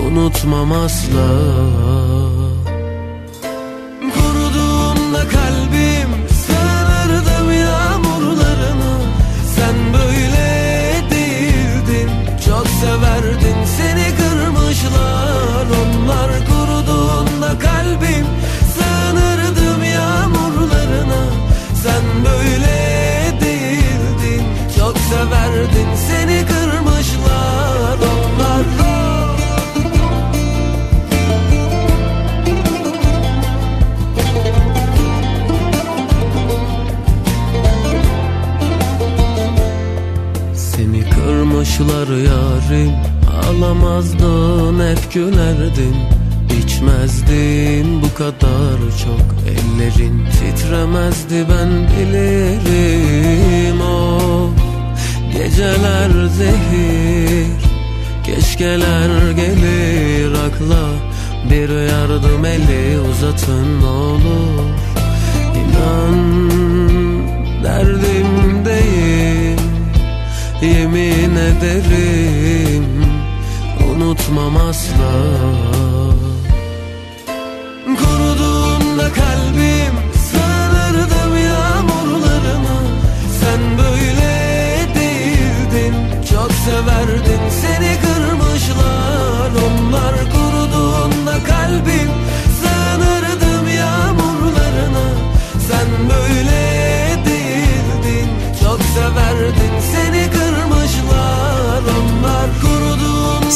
[0.05, 1.27] unutmam asla
[25.09, 28.65] severdin seni kırmışlar Onlar.
[40.55, 42.91] Seni kırmışlar yarim
[43.43, 45.95] Ağlamazdın hep gülerdin.
[46.63, 53.81] İçmezdin bu kadar çok Ellerin titremezdi ben bilirim.
[53.81, 54.66] O
[55.37, 57.47] Geceler zehir
[58.23, 60.31] Keşkeler gelir.
[60.31, 60.89] Akla
[61.49, 64.63] Bir yardım eli uzatın olur.
[65.55, 66.49] İnan
[67.63, 69.59] derdimdeyim
[70.61, 72.85] Yemin ederim.
[73.91, 75.13] Unutmam asla
[86.67, 89.51] severdin seni kırmışlar.
[89.67, 92.26] Onlar kuruduğunda kalbim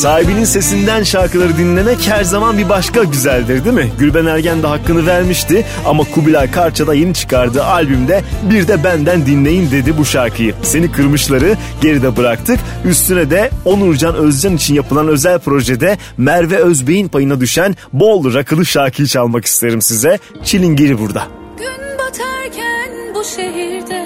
[0.02, 3.92] Sahibinin sesinden şarkıları dinlemek her zaman bir başka güzeldir değil mi?
[4.00, 9.26] Gülben Ergen de hakkını vermişti ama Kubilay Karça da yeni çıkardığı albümde bir de benden
[9.26, 10.54] dinleyin dedi bu şarkıyı.
[10.64, 12.60] Seni kırmışları geride bıraktık.
[12.86, 19.08] Üstüne de Onurcan Özcan için yapılan özel projede Merve Özbey'in payına düşen bol rakılı şarkıyı
[19.08, 20.20] çalmak isterim size.
[20.44, 21.24] Çilingiri burada.
[21.58, 24.06] Gün batarken bu şehirde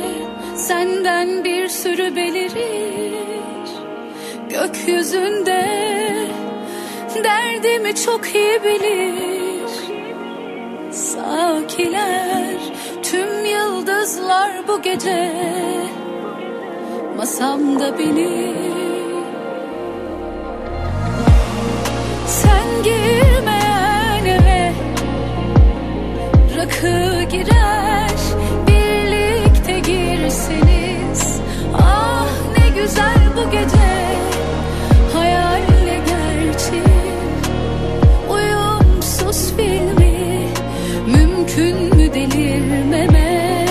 [0.68, 3.14] senden bir sürü belirir
[4.56, 5.66] Gökyüzünde
[7.24, 9.70] derdimi çok iyi bilir.
[10.91, 12.58] Sakiler
[13.03, 15.32] tüm yıldızlar bu gece
[17.18, 18.56] masamda bilir
[22.28, 24.74] Sen girmeyen eve
[26.58, 28.20] rakı girer
[28.68, 31.41] birlikte girseniz.
[31.74, 32.28] Ah
[32.58, 33.95] ne güzel bu gece
[39.58, 40.49] mümkün?
[41.08, 43.70] Mümkün mü delirmemek?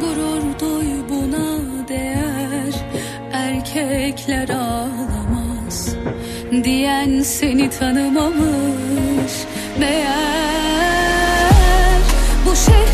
[0.00, 1.58] Gurur duy buna
[1.88, 2.74] değer
[3.32, 5.88] Erkekler ağlamaz
[6.64, 9.32] Diyen seni tanımamış
[9.78, 10.08] Meğer
[12.46, 12.87] bu şey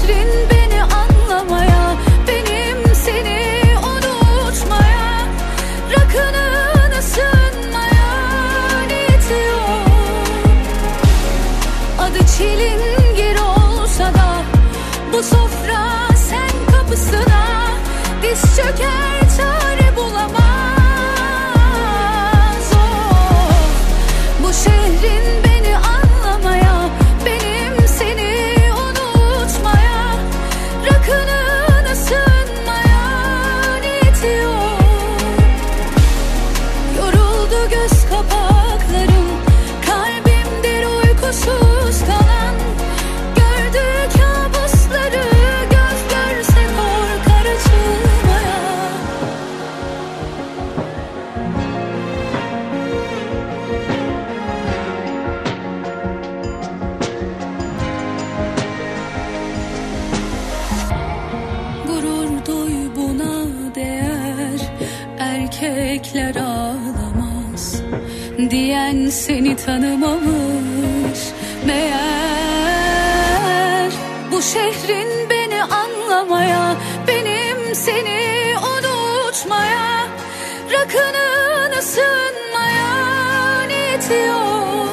[69.14, 71.18] seni tanımamış.
[71.66, 72.02] Meğer
[74.32, 76.76] Bu şehrin beni anlamaya
[77.08, 80.06] benim seni unutmaya
[80.70, 84.88] Rakının ısınmaya niyeti yok.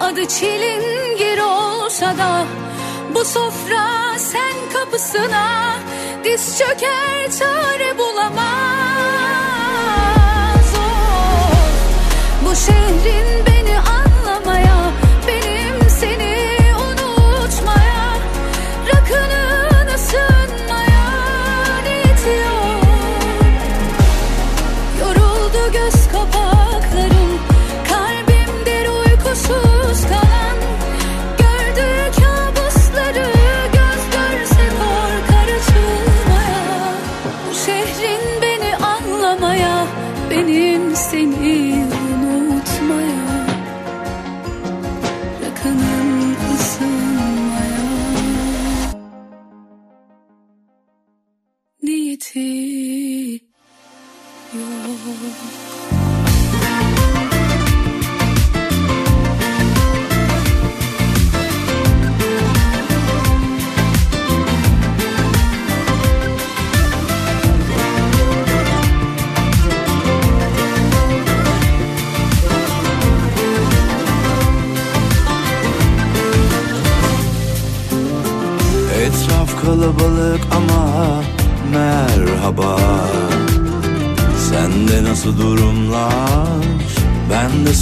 [0.00, 2.44] Adı çilingir olsa da
[3.14, 5.76] bu sofra sen kapısına
[6.24, 8.85] Diz çöker çare bulamaz.
[12.56, 13.45] şehrin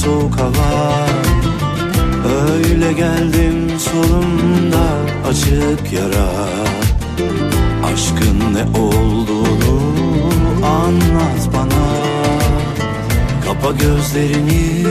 [0.04, 1.06] soğuk hava.
[2.46, 4.84] Öyle geldim solumda
[5.28, 6.28] açık yara.
[7.84, 9.80] Aşkın ne olduğunu
[10.66, 11.84] anlat bana.
[13.44, 14.86] Kapa gözlerini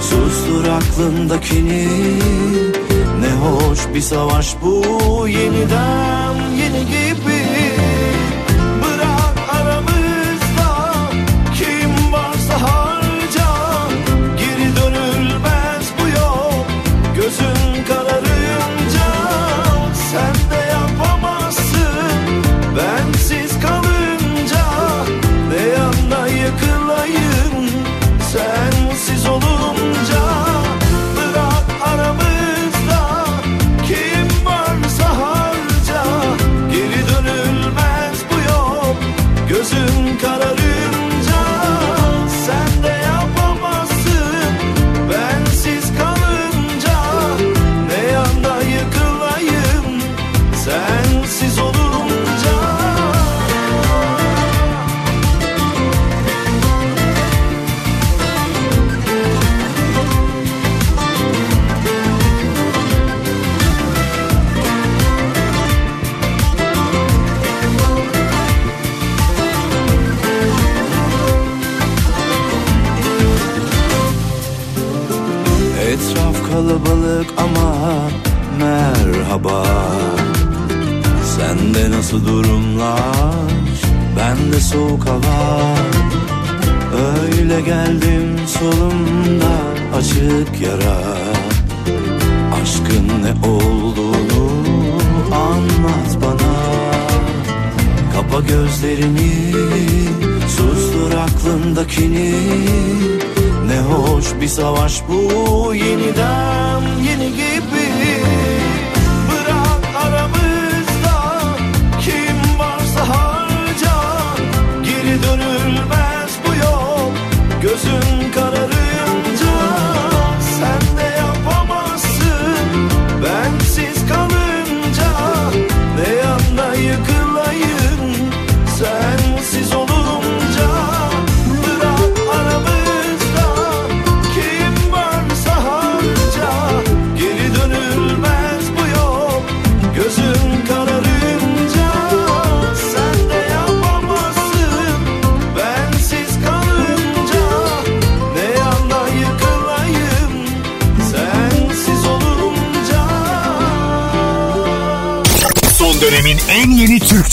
[0.00, 1.88] sustur aklındakini.
[3.20, 6.35] Ne hoş bir savaş bu yeniden.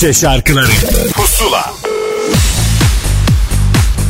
[0.03, 0.71] Türkçe şarkıları
[1.13, 1.73] Pusula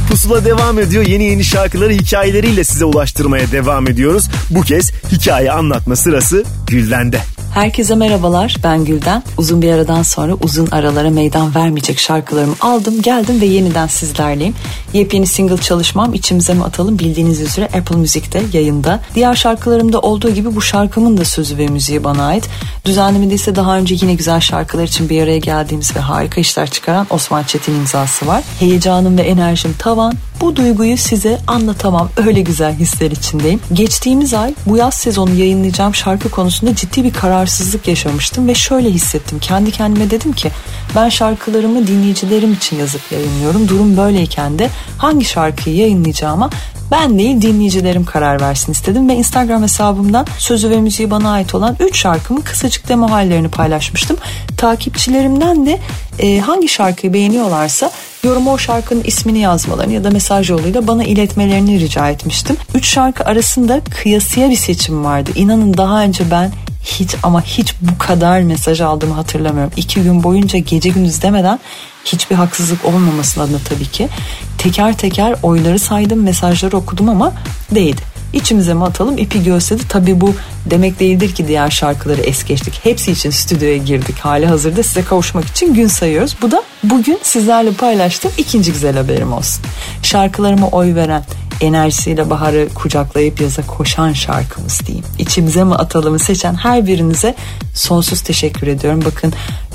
[0.09, 1.05] Pusula devam ediyor.
[1.05, 4.29] Yeni yeni şarkıları hikayeleriyle size ulaştırmaya devam ediyoruz.
[4.49, 7.19] Bu kez hikaye anlatma sırası Gülden'de.
[7.53, 9.23] Herkese merhabalar ben Gülden.
[9.37, 14.55] Uzun bir aradan sonra uzun aralara meydan vermeyecek şarkılarımı aldım geldim ve yeniden sizlerleyim.
[14.93, 18.99] Yepyeni single çalışmam içimize mi atalım bildiğiniz üzere Apple Müzik'te yayında.
[19.15, 22.49] Diğer şarkılarımda olduğu gibi bu şarkımın da sözü ve müziği bana ait.
[22.85, 27.07] Düzenlemede ise daha önce yine güzel şarkılar için bir araya geldiğimiz ve harika işler çıkaran
[27.09, 28.43] Osman Çetin imzası var.
[28.59, 30.13] Heyecanım ve enerjim tavan.
[30.41, 32.09] Bu duyguyu size anlatamam.
[32.27, 33.59] Öyle güzel hisler içindeyim.
[33.73, 39.39] Geçtiğimiz ay bu yaz sezonu yayınlayacağım şarkı konusunda ciddi bir kararsızlık yaşamıştım ve şöyle hissettim.
[39.39, 40.51] Kendi kendime dedim ki
[40.95, 43.67] ben şarkılarımı dinleyicilerim için yazıp yayınlıyorum.
[43.67, 46.49] Durum böyleyken de hangi şarkıyı yayınlayacağıma
[46.93, 51.75] ben değil dinleyicilerim karar versin istedim ve Instagram hesabımdan sözü ve müziği bana ait olan
[51.79, 54.17] 3 şarkımı kısacık demo hallerini paylaşmıştım.
[54.57, 55.79] Takipçilerimden de
[56.19, 57.91] e, hangi şarkıyı beğeniyorlarsa
[58.23, 62.57] yoruma o şarkının ismini yazmalarını ya da mesaj yoluyla bana iletmelerini rica etmiştim.
[62.75, 65.31] 3 şarkı arasında kıyasıya bir seçim vardı.
[65.35, 66.51] İnanın daha önce ben
[66.83, 69.73] hiç ama hiç bu kadar mesaj aldığımı hatırlamıyorum.
[69.77, 71.59] İki gün boyunca gece gündüz demeden
[72.05, 74.09] hiçbir haksızlık olmamasın adına tabii ki.
[74.57, 77.33] Teker teker oyları saydım, mesajları okudum ama
[77.71, 78.01] değdi.
[78.33, 79.83] İçimize mi atalım ipi göğüsledi.
[79.89, 80.33] Tabii bu
[80.65, 82.79] demek değildir ki diğer şarkıları es geçtik.
[82.83, 84.19] Hepsi için stüdyoya girdik.
[84.19, 86.35] Hali hazırda size kavuşmak için gün sayıyoruz.
[86.41, 89.65] Bu da bugün sizlerle paylaştığım ikinci güzel haberim olsun.
[90.03, 91.23] Şarkılarıma oy veren,
[91.61, 95.05] enerjisiyle baharı kucaklayıp yaza koşan şarkımız diyeyim.
[95.19, 97.35] İçimize mi atalımı seçen her birinize
[97.73, 99.01] sonsuz teşekkür ediyorum.
[99.05, 99.33] Bakın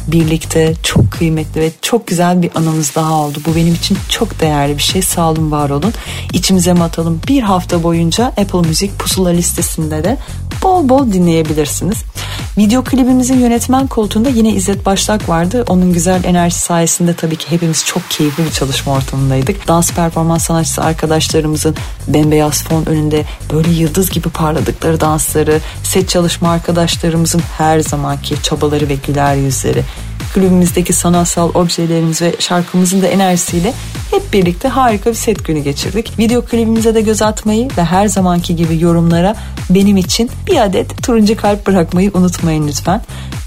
[0.08, 3.38] birlikte çok kıymetli ve çok güzel bir anımız daha oldu.
[3.46, 5.02] Bu benim için çok değerli bir şey.
[5.02, 5.92] Sağ olun, var olun.
[6.32, 10.18] İçimize mi atalım bir hafta boyunca Apple Müzik pusula listesinde de
[10.62, 11.98] bol bol dinleyebilirsiniz.
[12.58, 15.64] Video klibimizin yönetmen koltuğunda yine İzzet Başlak vardı.
[15.68, 19.68] Onun güzel enerjisi sayesinde tabii ki hepimiz çok keyifli bir çalışma ortamındaydık.
[19.68, 21.76] Dans performans sanatçısı arkadaşlarımızın
[22.08, 28.94] bembeyaz fon önünde böyle yıldız gibi parladıkları dansları, set çalışma arkadaşlarımızın her zamanki çabaları ve
[29.06, 29.84] güler yüzleri,
[30.34, 33.74] kulübümüzdeki sanatsal objelerimiz ve şarkımızın da enerjisiyle
[34.10, 36.18] hep birlikte harika bir set günü geçirdik.
[36.18, 39.36] Video klibimize de göz atmayı ve her zamanki gibi yorumlara
[39.70, 43.02] benim için bir adet turuncu kalp bırakmayı unutmayın lütfen.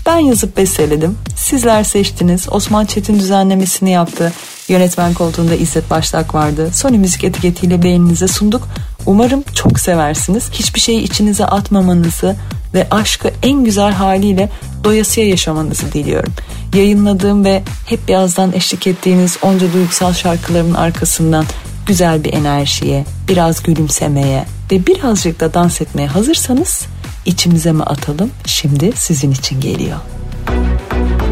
[0.06, 1.18] Ben yazıp besteledim.
[1.36, 2.48] Sizler seçtiniz.
[2.52, 4.34] Osman Çetin düzenlemesini yaptı.
[4.68, 6.70] Yönetmen koltuğunda İzzet Başlak vardı.
[6.74, 8.68] Sony Müzik etiketiyle beğeninize sunduk.
[9.06, 10.50] Umarım çok seversiniz.
[10.52, 12.36] Hiçbir şeyi içinize atmamanızı
[12.74, 14.50] ve aşkı en güzel haliyle
[14.84, 16.34] doyasıya yaşamanızı diliyorum.
[16.76, 21.46] Yayınladığım ve hep birazdan eşlik ettiğiniz onca duygusal şarkılarımın arkasından
[21.86, 26.86] güzel bir enerjiye, biraz gülümsemeye ve birazcık da dans etmeye hazırsanız
[27.26, 28.32] içimize mi atalım?
[28.46, 29.98] Şimdi sizin için geliyor.
[30.48, 31.31] Dört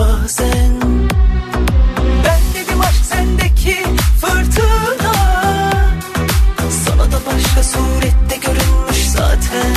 [0.00, 0.72] bazen.
[2.24, 3.76] Ben dedim aşk sendeki
[4.20, 5.14] fırtına.
[6.84, 9.74] Sana da başka surette görünmüş zaten.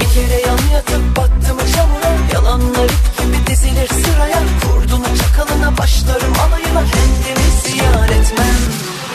[0.00, 4.42] Bir kere yan yatıp battım çamura Yalanlar ip gibi dizilir sıraya.
[4.62, 6.90] Kurduna çakalına başlarım alayına.
[6.92, 8.58] Kendimi ziyan etmem.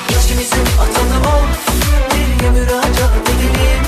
[0.10, 1.58] İçimize atalım of
[2.14, 3.84] Nereye müracaat edelim?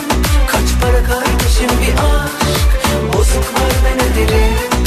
[0.48, 2.70] Kaç para kardeşim bir aşk?
[3.14, 4.79] Bozuk var ben öderim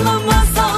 [0.00, 0.69] Ağlamasa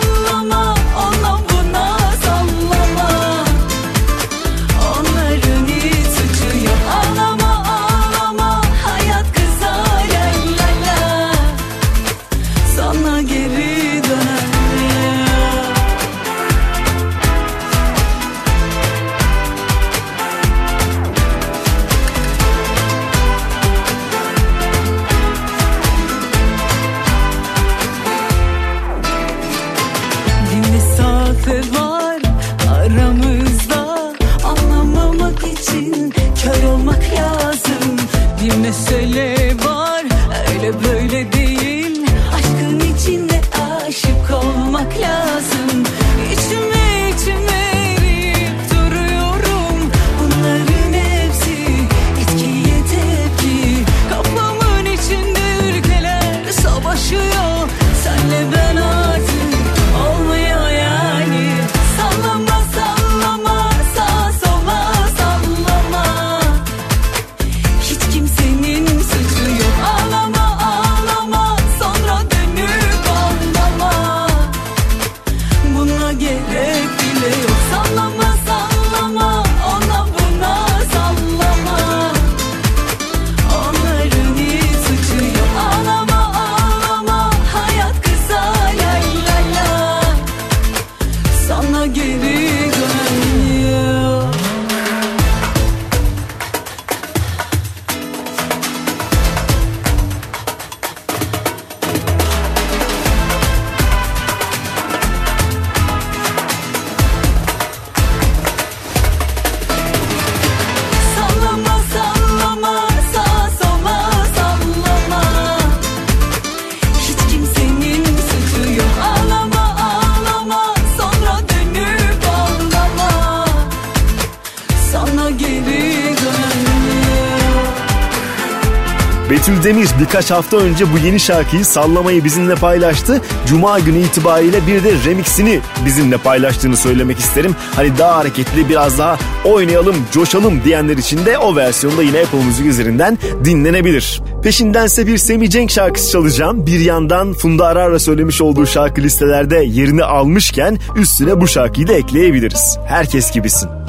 [130.00, 133.20] birkaç hafta önce bu yeni şarkıyı sallamayı bizimle paylaştı.
[133.46, 137.56] Cuma günü itibariyle bir de remixini bizimle paylaştığını söylemek isterim.
[137.76, 142.66] Hani daha hareketli biraz daha oynayalım, coşalım diyenler için de o versiyonda yine Apple Müzik
[142.66, 144.22] üzerinden dinlenebilir.
[144.42, 146.66] Peşindense bir Semih Cenk şarkısı çalacağım.
[146.66, 152.78] Bir yandan Funda Arar'la söylemiş olduğu şarkı listelerde yerini almışken üstüne bu şarkıyı da ekleyebiliriz.
[152.86, 153.81] Herkes gibisin.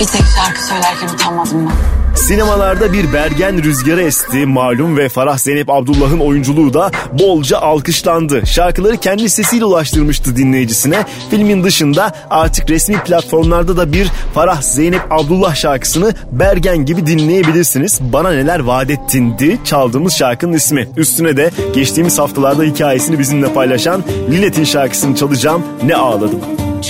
[0.00, 2.14] Bir tek şarkı söylerken utanmadım ben.
[2.16, 8.46] Sinemalarda bir Bergen rüzgarı esti malum ve Farah Zeynep Abdullah'ın oyunculuğu da bolca alkışlandı.
[8.46, 11.04] Şarkıları kendi sesiyle ulaştırmıştı dinleyicisine.
[11.30, 18.00] Filmin dışında artık resmi platformlarda da bir Farah Zeynep Abdullah şarkısını Bergen gibi dinleyebilirsiniz.
[18.12, 20.88] Bana neler vaat ettindi çaldığımız şarkının ismi.
[20.96, 26.40] Üstüne de geçtiğimiz haftalarda hikayesini bizimle paylaşan Lilet'in şarkısını çalacağım Ne Ağladım.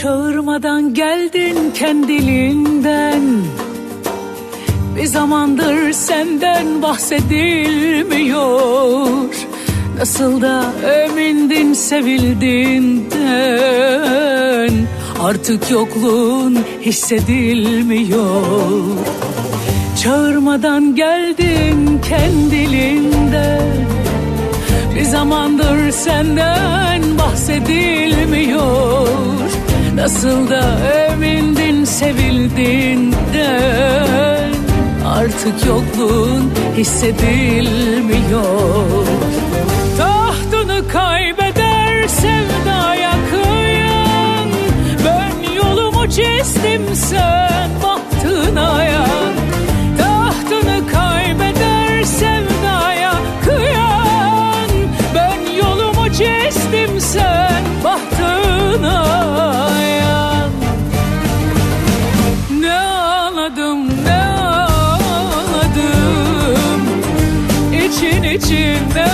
[0.00, 3.22] Çağırmadan geldin kendiliğinden.
[4.96, 9.34] Bir zamandır senden bahsedilmiyor.
[9.98, 14.70] Nasıl da emindin sevildiğinden.
[15.22, 18.84] Artık yokluğun hissedilmiyor.
[20.02, 23.74] Çağırmadan geldin kendiliğinden.
[24.94, 29.08] Bir zamandır senden bahsedilmiyor
[29.94, 33.14] Nasıl da emindin sevildiğinden
[35.06, 39.06] Artık yokluğun hissedilmiyor.
[39.98, 44.48] Tahtını kaybeder sevdaya kıyan
[45.04, 48.93] Ben yolumu çizdim sen bahtına yan
[68.34, 69.13] içinde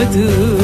[0.00, 0.59] çağırmadım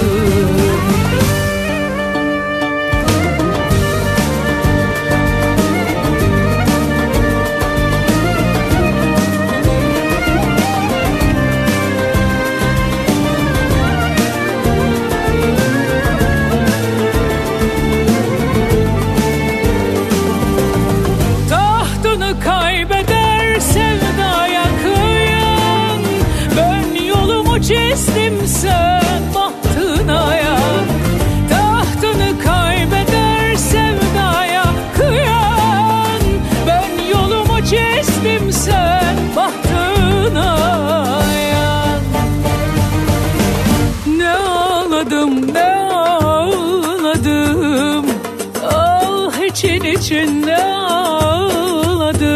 [37.71, 40.59] çizdim sen bahtına
[41.53, 42.01] yan
[44.19, 45.75] Ne ağladım ne
[46.25, 47.27] ağladım.
[48.73, 50.65] Ah için için ne
[51.57, 52.27] ağladım.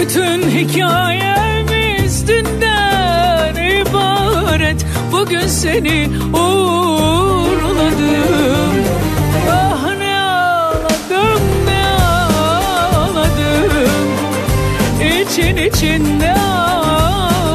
[0.00, 4.86] Bütün hikayemiz dünden ibaret.
[5.12, 6.64] Bugün seni uğurladım
[15.84, 17.52] İçin için ne ağladım.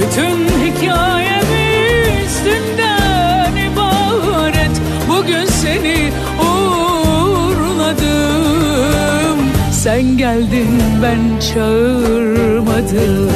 [0.00, 4.80] Bütün hikayemiz dünden ibaret.
[5.08, 7.78] Bugün seni uğurladım.
[9.72, 13.30] Sen geldin ben çağırmadım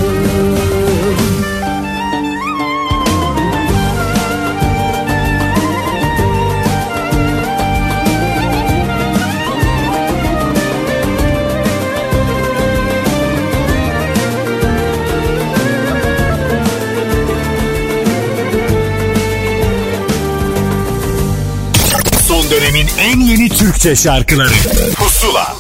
[23.05, 24.55] en yeni Türkçe şarkıları.
[24.97, 25.57] Pusula.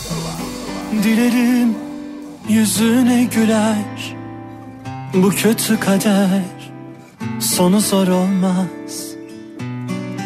[1.02, 1.74] Dilerim
[2.48, 4.16] yüzüne güler.
[5.14, 6.42] Bu kötü kader
[7.40, 9.14] Sonu zor olmaz.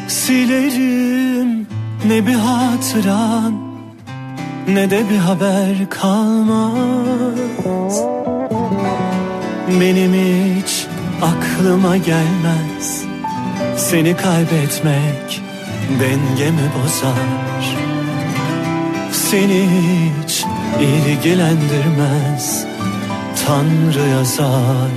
[0.09, 1.67] Silerim
[2.05, 3.55] ne bir hatıran
[4.69, 6.79] Ne de bir haber kalmaz.
[9.81, 10.87] Benim hiç
[11.23, 13.03] aklıma gelmez
[13.77, 15.38] Seni kaybetmek
[16.01, 17.29] dengemi bozar.
[19.13, 20.45] Seni hiç
[20.81, 22.67] ilgilendirmez
[23.47, 24.91] Tanrı yazar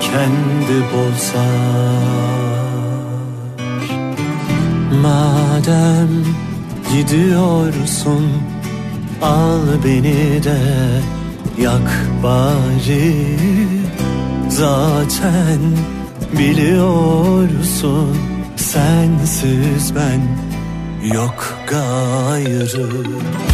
[0.00, 2.24] kendi bozar.
[5.02, 6.08] Madem
[6.92, 8.26] gidiyorsun
[9.22, 10.60] al beni de
[11.62, 13.38] yak bari.
[14.48, 15.60] Zaten
[16.38, 18.33] biliyorsun
[18.74, 20.20] sensiz ben
[21.14, 23.53] yok gayrı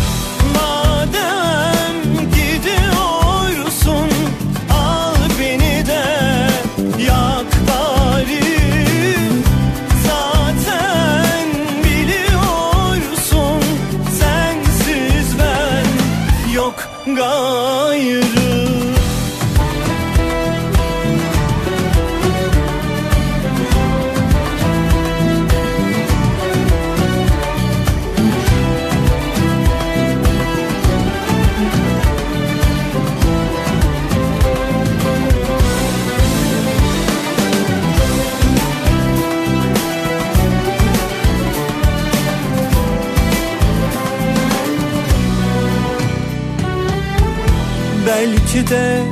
[48.55, 49.03] Belki de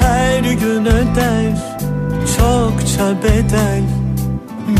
[0.00, 1.52] her gün öder
[2.36, 3.82] çokça bedel.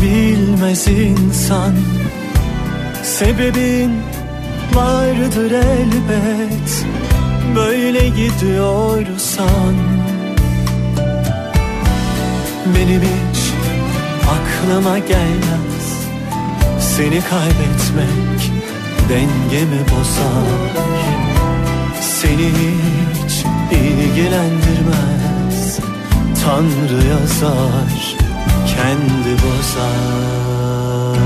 [0.01, 1.73] Bilmez insan
[3.03, 3.91] Sebebin
[4.73, 6.85] vardır elbet.
[7.55, 9.75] Böyle gidiyorsan
[12.65, 13.39] Benim hiç
[14.27, 16.07] aklıma gelmez.
[16.79, 18.51] Seni kaybetmek
[19.09, 20.87] dengemi bozar.
[22.01, 22.51] Seni
[23.71, 25.79] ilgilendirmez
[26.45, 28.15] Tanrı yazar
[28.67, 31.17] kendi bozar.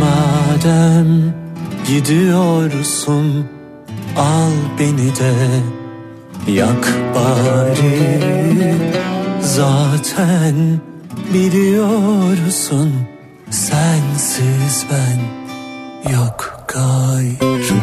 [0.00, 1.34] Madem
[1.88, 3.46] gidiyorsun
[4.16, 5.34] al beni de.
[6.52, 8.20] Yak bari.
[9.40, 10.80] Zaten
[11.34, 12.92] biliyorsun
[13.50, 15.20] sensiz ben
[16.12, 17.80] yok gayrı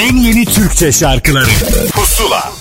[0.00, 1.50] en yeni Türkçe şarkıları
[1.92, 2.52] Pusula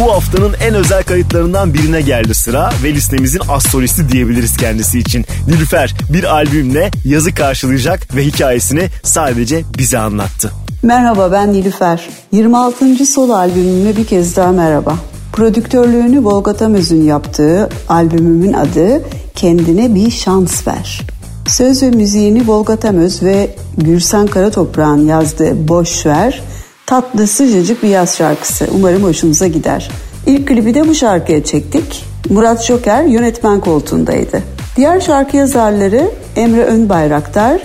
[0.00, 5.26] Bu haftanın en özel kayıtlarından birine geldi sıra ve listemizin az solisti diyebiliriz kendisi için.
[5.48, 10.52] Nilüfer bir albümle yazı karşılayacak ve hikayesini sadece bize anlattı.
[10.82, 12.08] Merhaba ben Nilüfer.
[12.32, 13.06] 26.
[13.06, 14.96] solo albümüme bir kez daha merhaba.
[15.32, 19.02] Prodüktörlüğünü Volga Tamöz'ün yaptığı albümümün adı
[19.34, 21.15] Kendine Bir Şans Ver.
[21.48, 26.42] Söz ve müziğini Volga Tamöz ve Gürsen Karatoprak'ın yazdığı Boş Ver
[26.86, 28.66] tatlı sıcacık bir yaz şarkısı.
[28.74, 29.90] Umarım hoşunuza gider.
[30.26, 32.04] İlk klibi de bu şarkıya çektik.
[32.30, 34.42] Murat Joker yönetmen koltuğundaydı.
[34.76, 37.60] Diğer şarkı yazarları Emre Önbayraktar,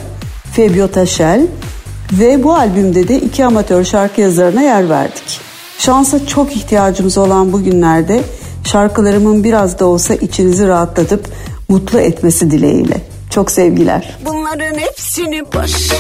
[0.55, 1.47] Fabio Taşel
[2.19, 5.39] ve bu albümde de iki amatör şarkı yazarına yer verdik.
[5.77, 8.21] Şansa çok ihtiyacımız olan bu günlerde
[8.63, 11.25] şarkılarımın biraz da olsa içinizi rahatlatıp
[11.69, 13.11] mutlu etmesi dileğiyle.
[13.31, 14.17] Çok sevgiler.
[14.25, 15.91] Bunların hepsini boş.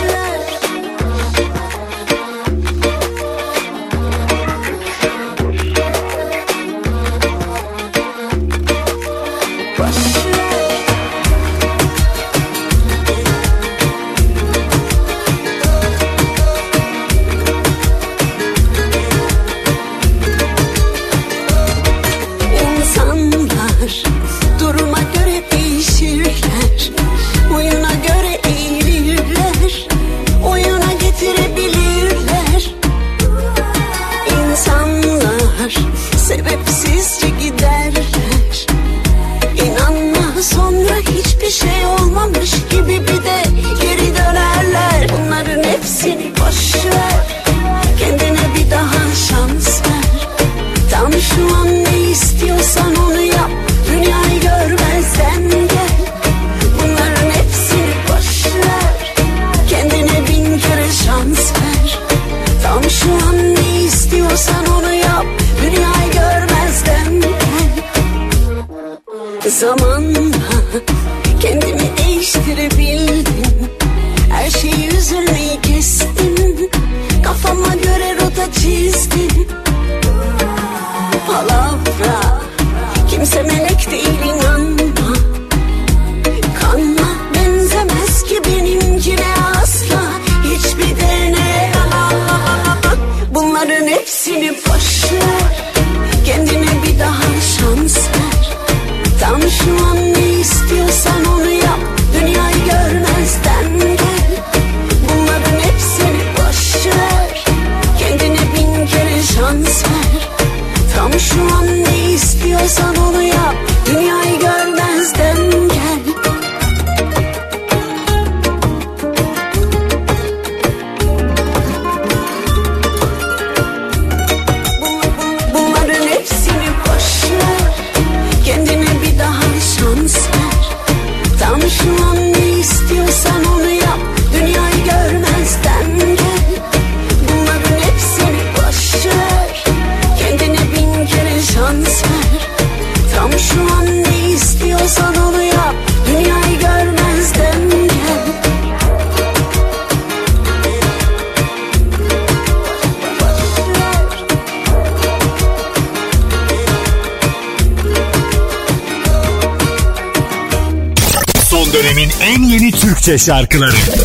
[163.11, 164.00] Türkçe şarkıları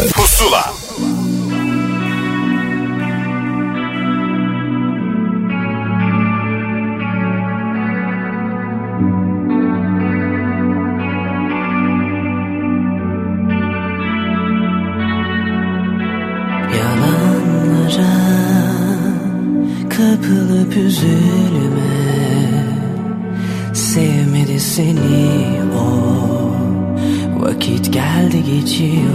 [27.67, 29.11] Vakit geldi geçiyor.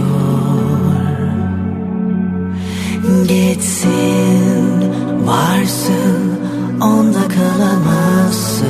[3.28, 4.92] Geçsin
[5.26, 6.38] varsın
[6.80, 8.66] onda kalamazsın.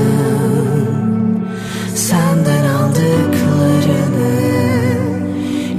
[1.94, 4.32] Senden aldıklarını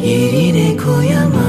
[0.06, 1.43] yerine koyamazsın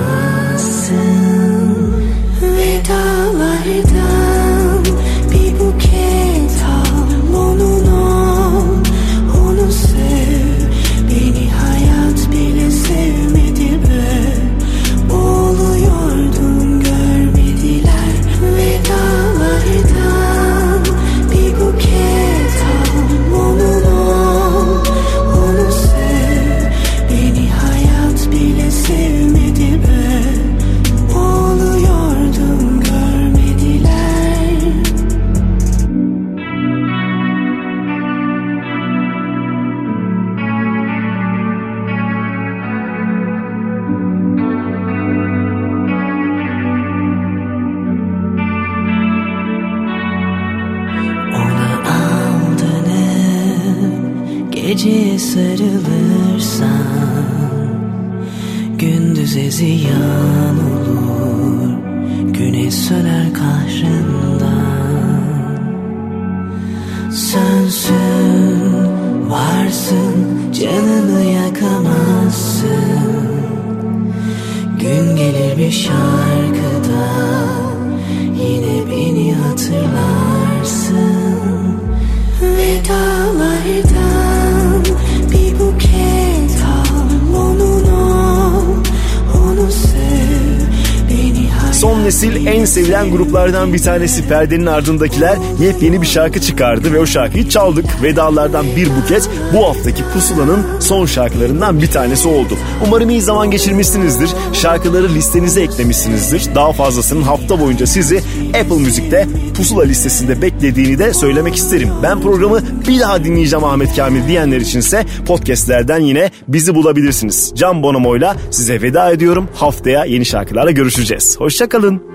[92.95, 97.85] sevilen gruplardan bir tanesi Perdenin Ardındakiler yepyeni bir şarkı çıkardı ve o şarkıyı çaldık.
[98.03, 102.55] Vedalardan bir buket bu haftaki Pusula'nın son şarkılarından bir tanesi oldu.
[102.87, 104.31] Umarım iyi zaman geçirmişsinizdir.
[104.53, 106.55] Şarkıları listenize eklemişsinizdir.
[106.55, 111.89] Daha fazlasının hafta boyunca sizi Apple Müzik'te Pusula listesinde beklediğini de söylemek isterim.
[112.03, 117.53] Ben programı bir daha dinleyeceğim Ahmet Kamil diyenler içinse podcastlerden yine bizi bulabilirsiniz.
[117.55, 119.49] Can Bonomo'yla size veda ediyorum.
[119.55, 121.41] Haftaya yeni şarkılarla görüşeceğiz.
[121.41, 122.14] Hoşçakalın.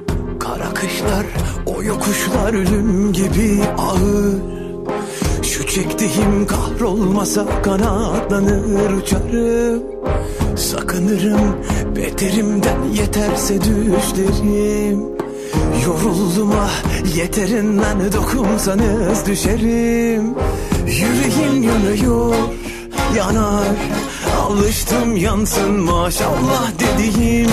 [2.10, 4.36] Yokuşlar ölüm gibi ağır.
[5.44, 9.84] Şu çektiğim kahrolmasa kanatlanır uçarım.
[10.58, 11.56] Sakınırım
[11.96, 15.00] beterimden yeterse düşlerim.
[15.86, 20.34] Yoruldum ah yeterinden dokunsanız düşerim.
[20.88, 22.36] Yüreğim yanıyor
[23.16, 23.76] yanar.
[24.40, 27.50] Alıştım yansın maşallah dediğim.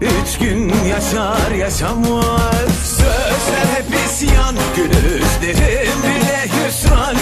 [0.00, 2.68] Üç gün yaşar yaşamaz.
[2.84, 3.93] Sözler hep
[4.24, 7.16] isyan Gülüşlerim bile hüsran.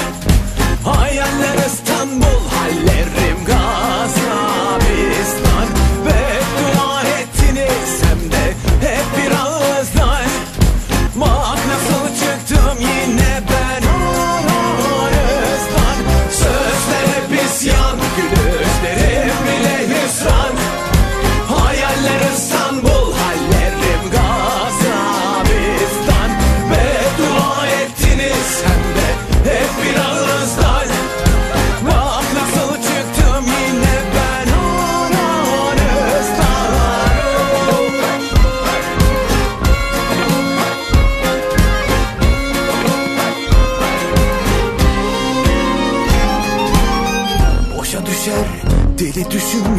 [0.85, 5.42] Hayaller İstanbul Hallerim Gazabistan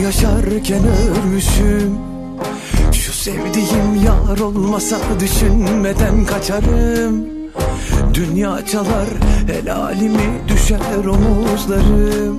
[0.03, 1.97] yaşarken ölmüşüm.
[2.91, 7.25] Şu sevdiğim yar olmasa düşünmeden kaçarım.
[8.13, 9.07] Dünya çalar
[9.47, 12.37] helalimi düşer omuzlarım.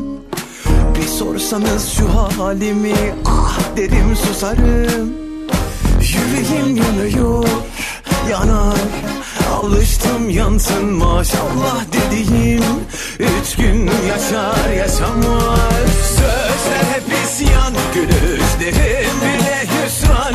[0.94, 5.12] Bir sorsanız şu halimi ah derim susarım.
[6.00, 7.44] Yüreğim yanıyor
[8.30, 8.78] yanar.
[9.62, 12.64] Alıştım yansın maşallah dediğim
[13.18, 15.88] Üç gün yaşar yaşamaz.
[16.16, 20.34] Sözler hep isyan Gülüşlerim bile hüsran.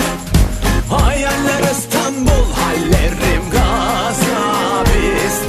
[0.90, 5.49] Hayaller İstanbul Hallerim Gazabistan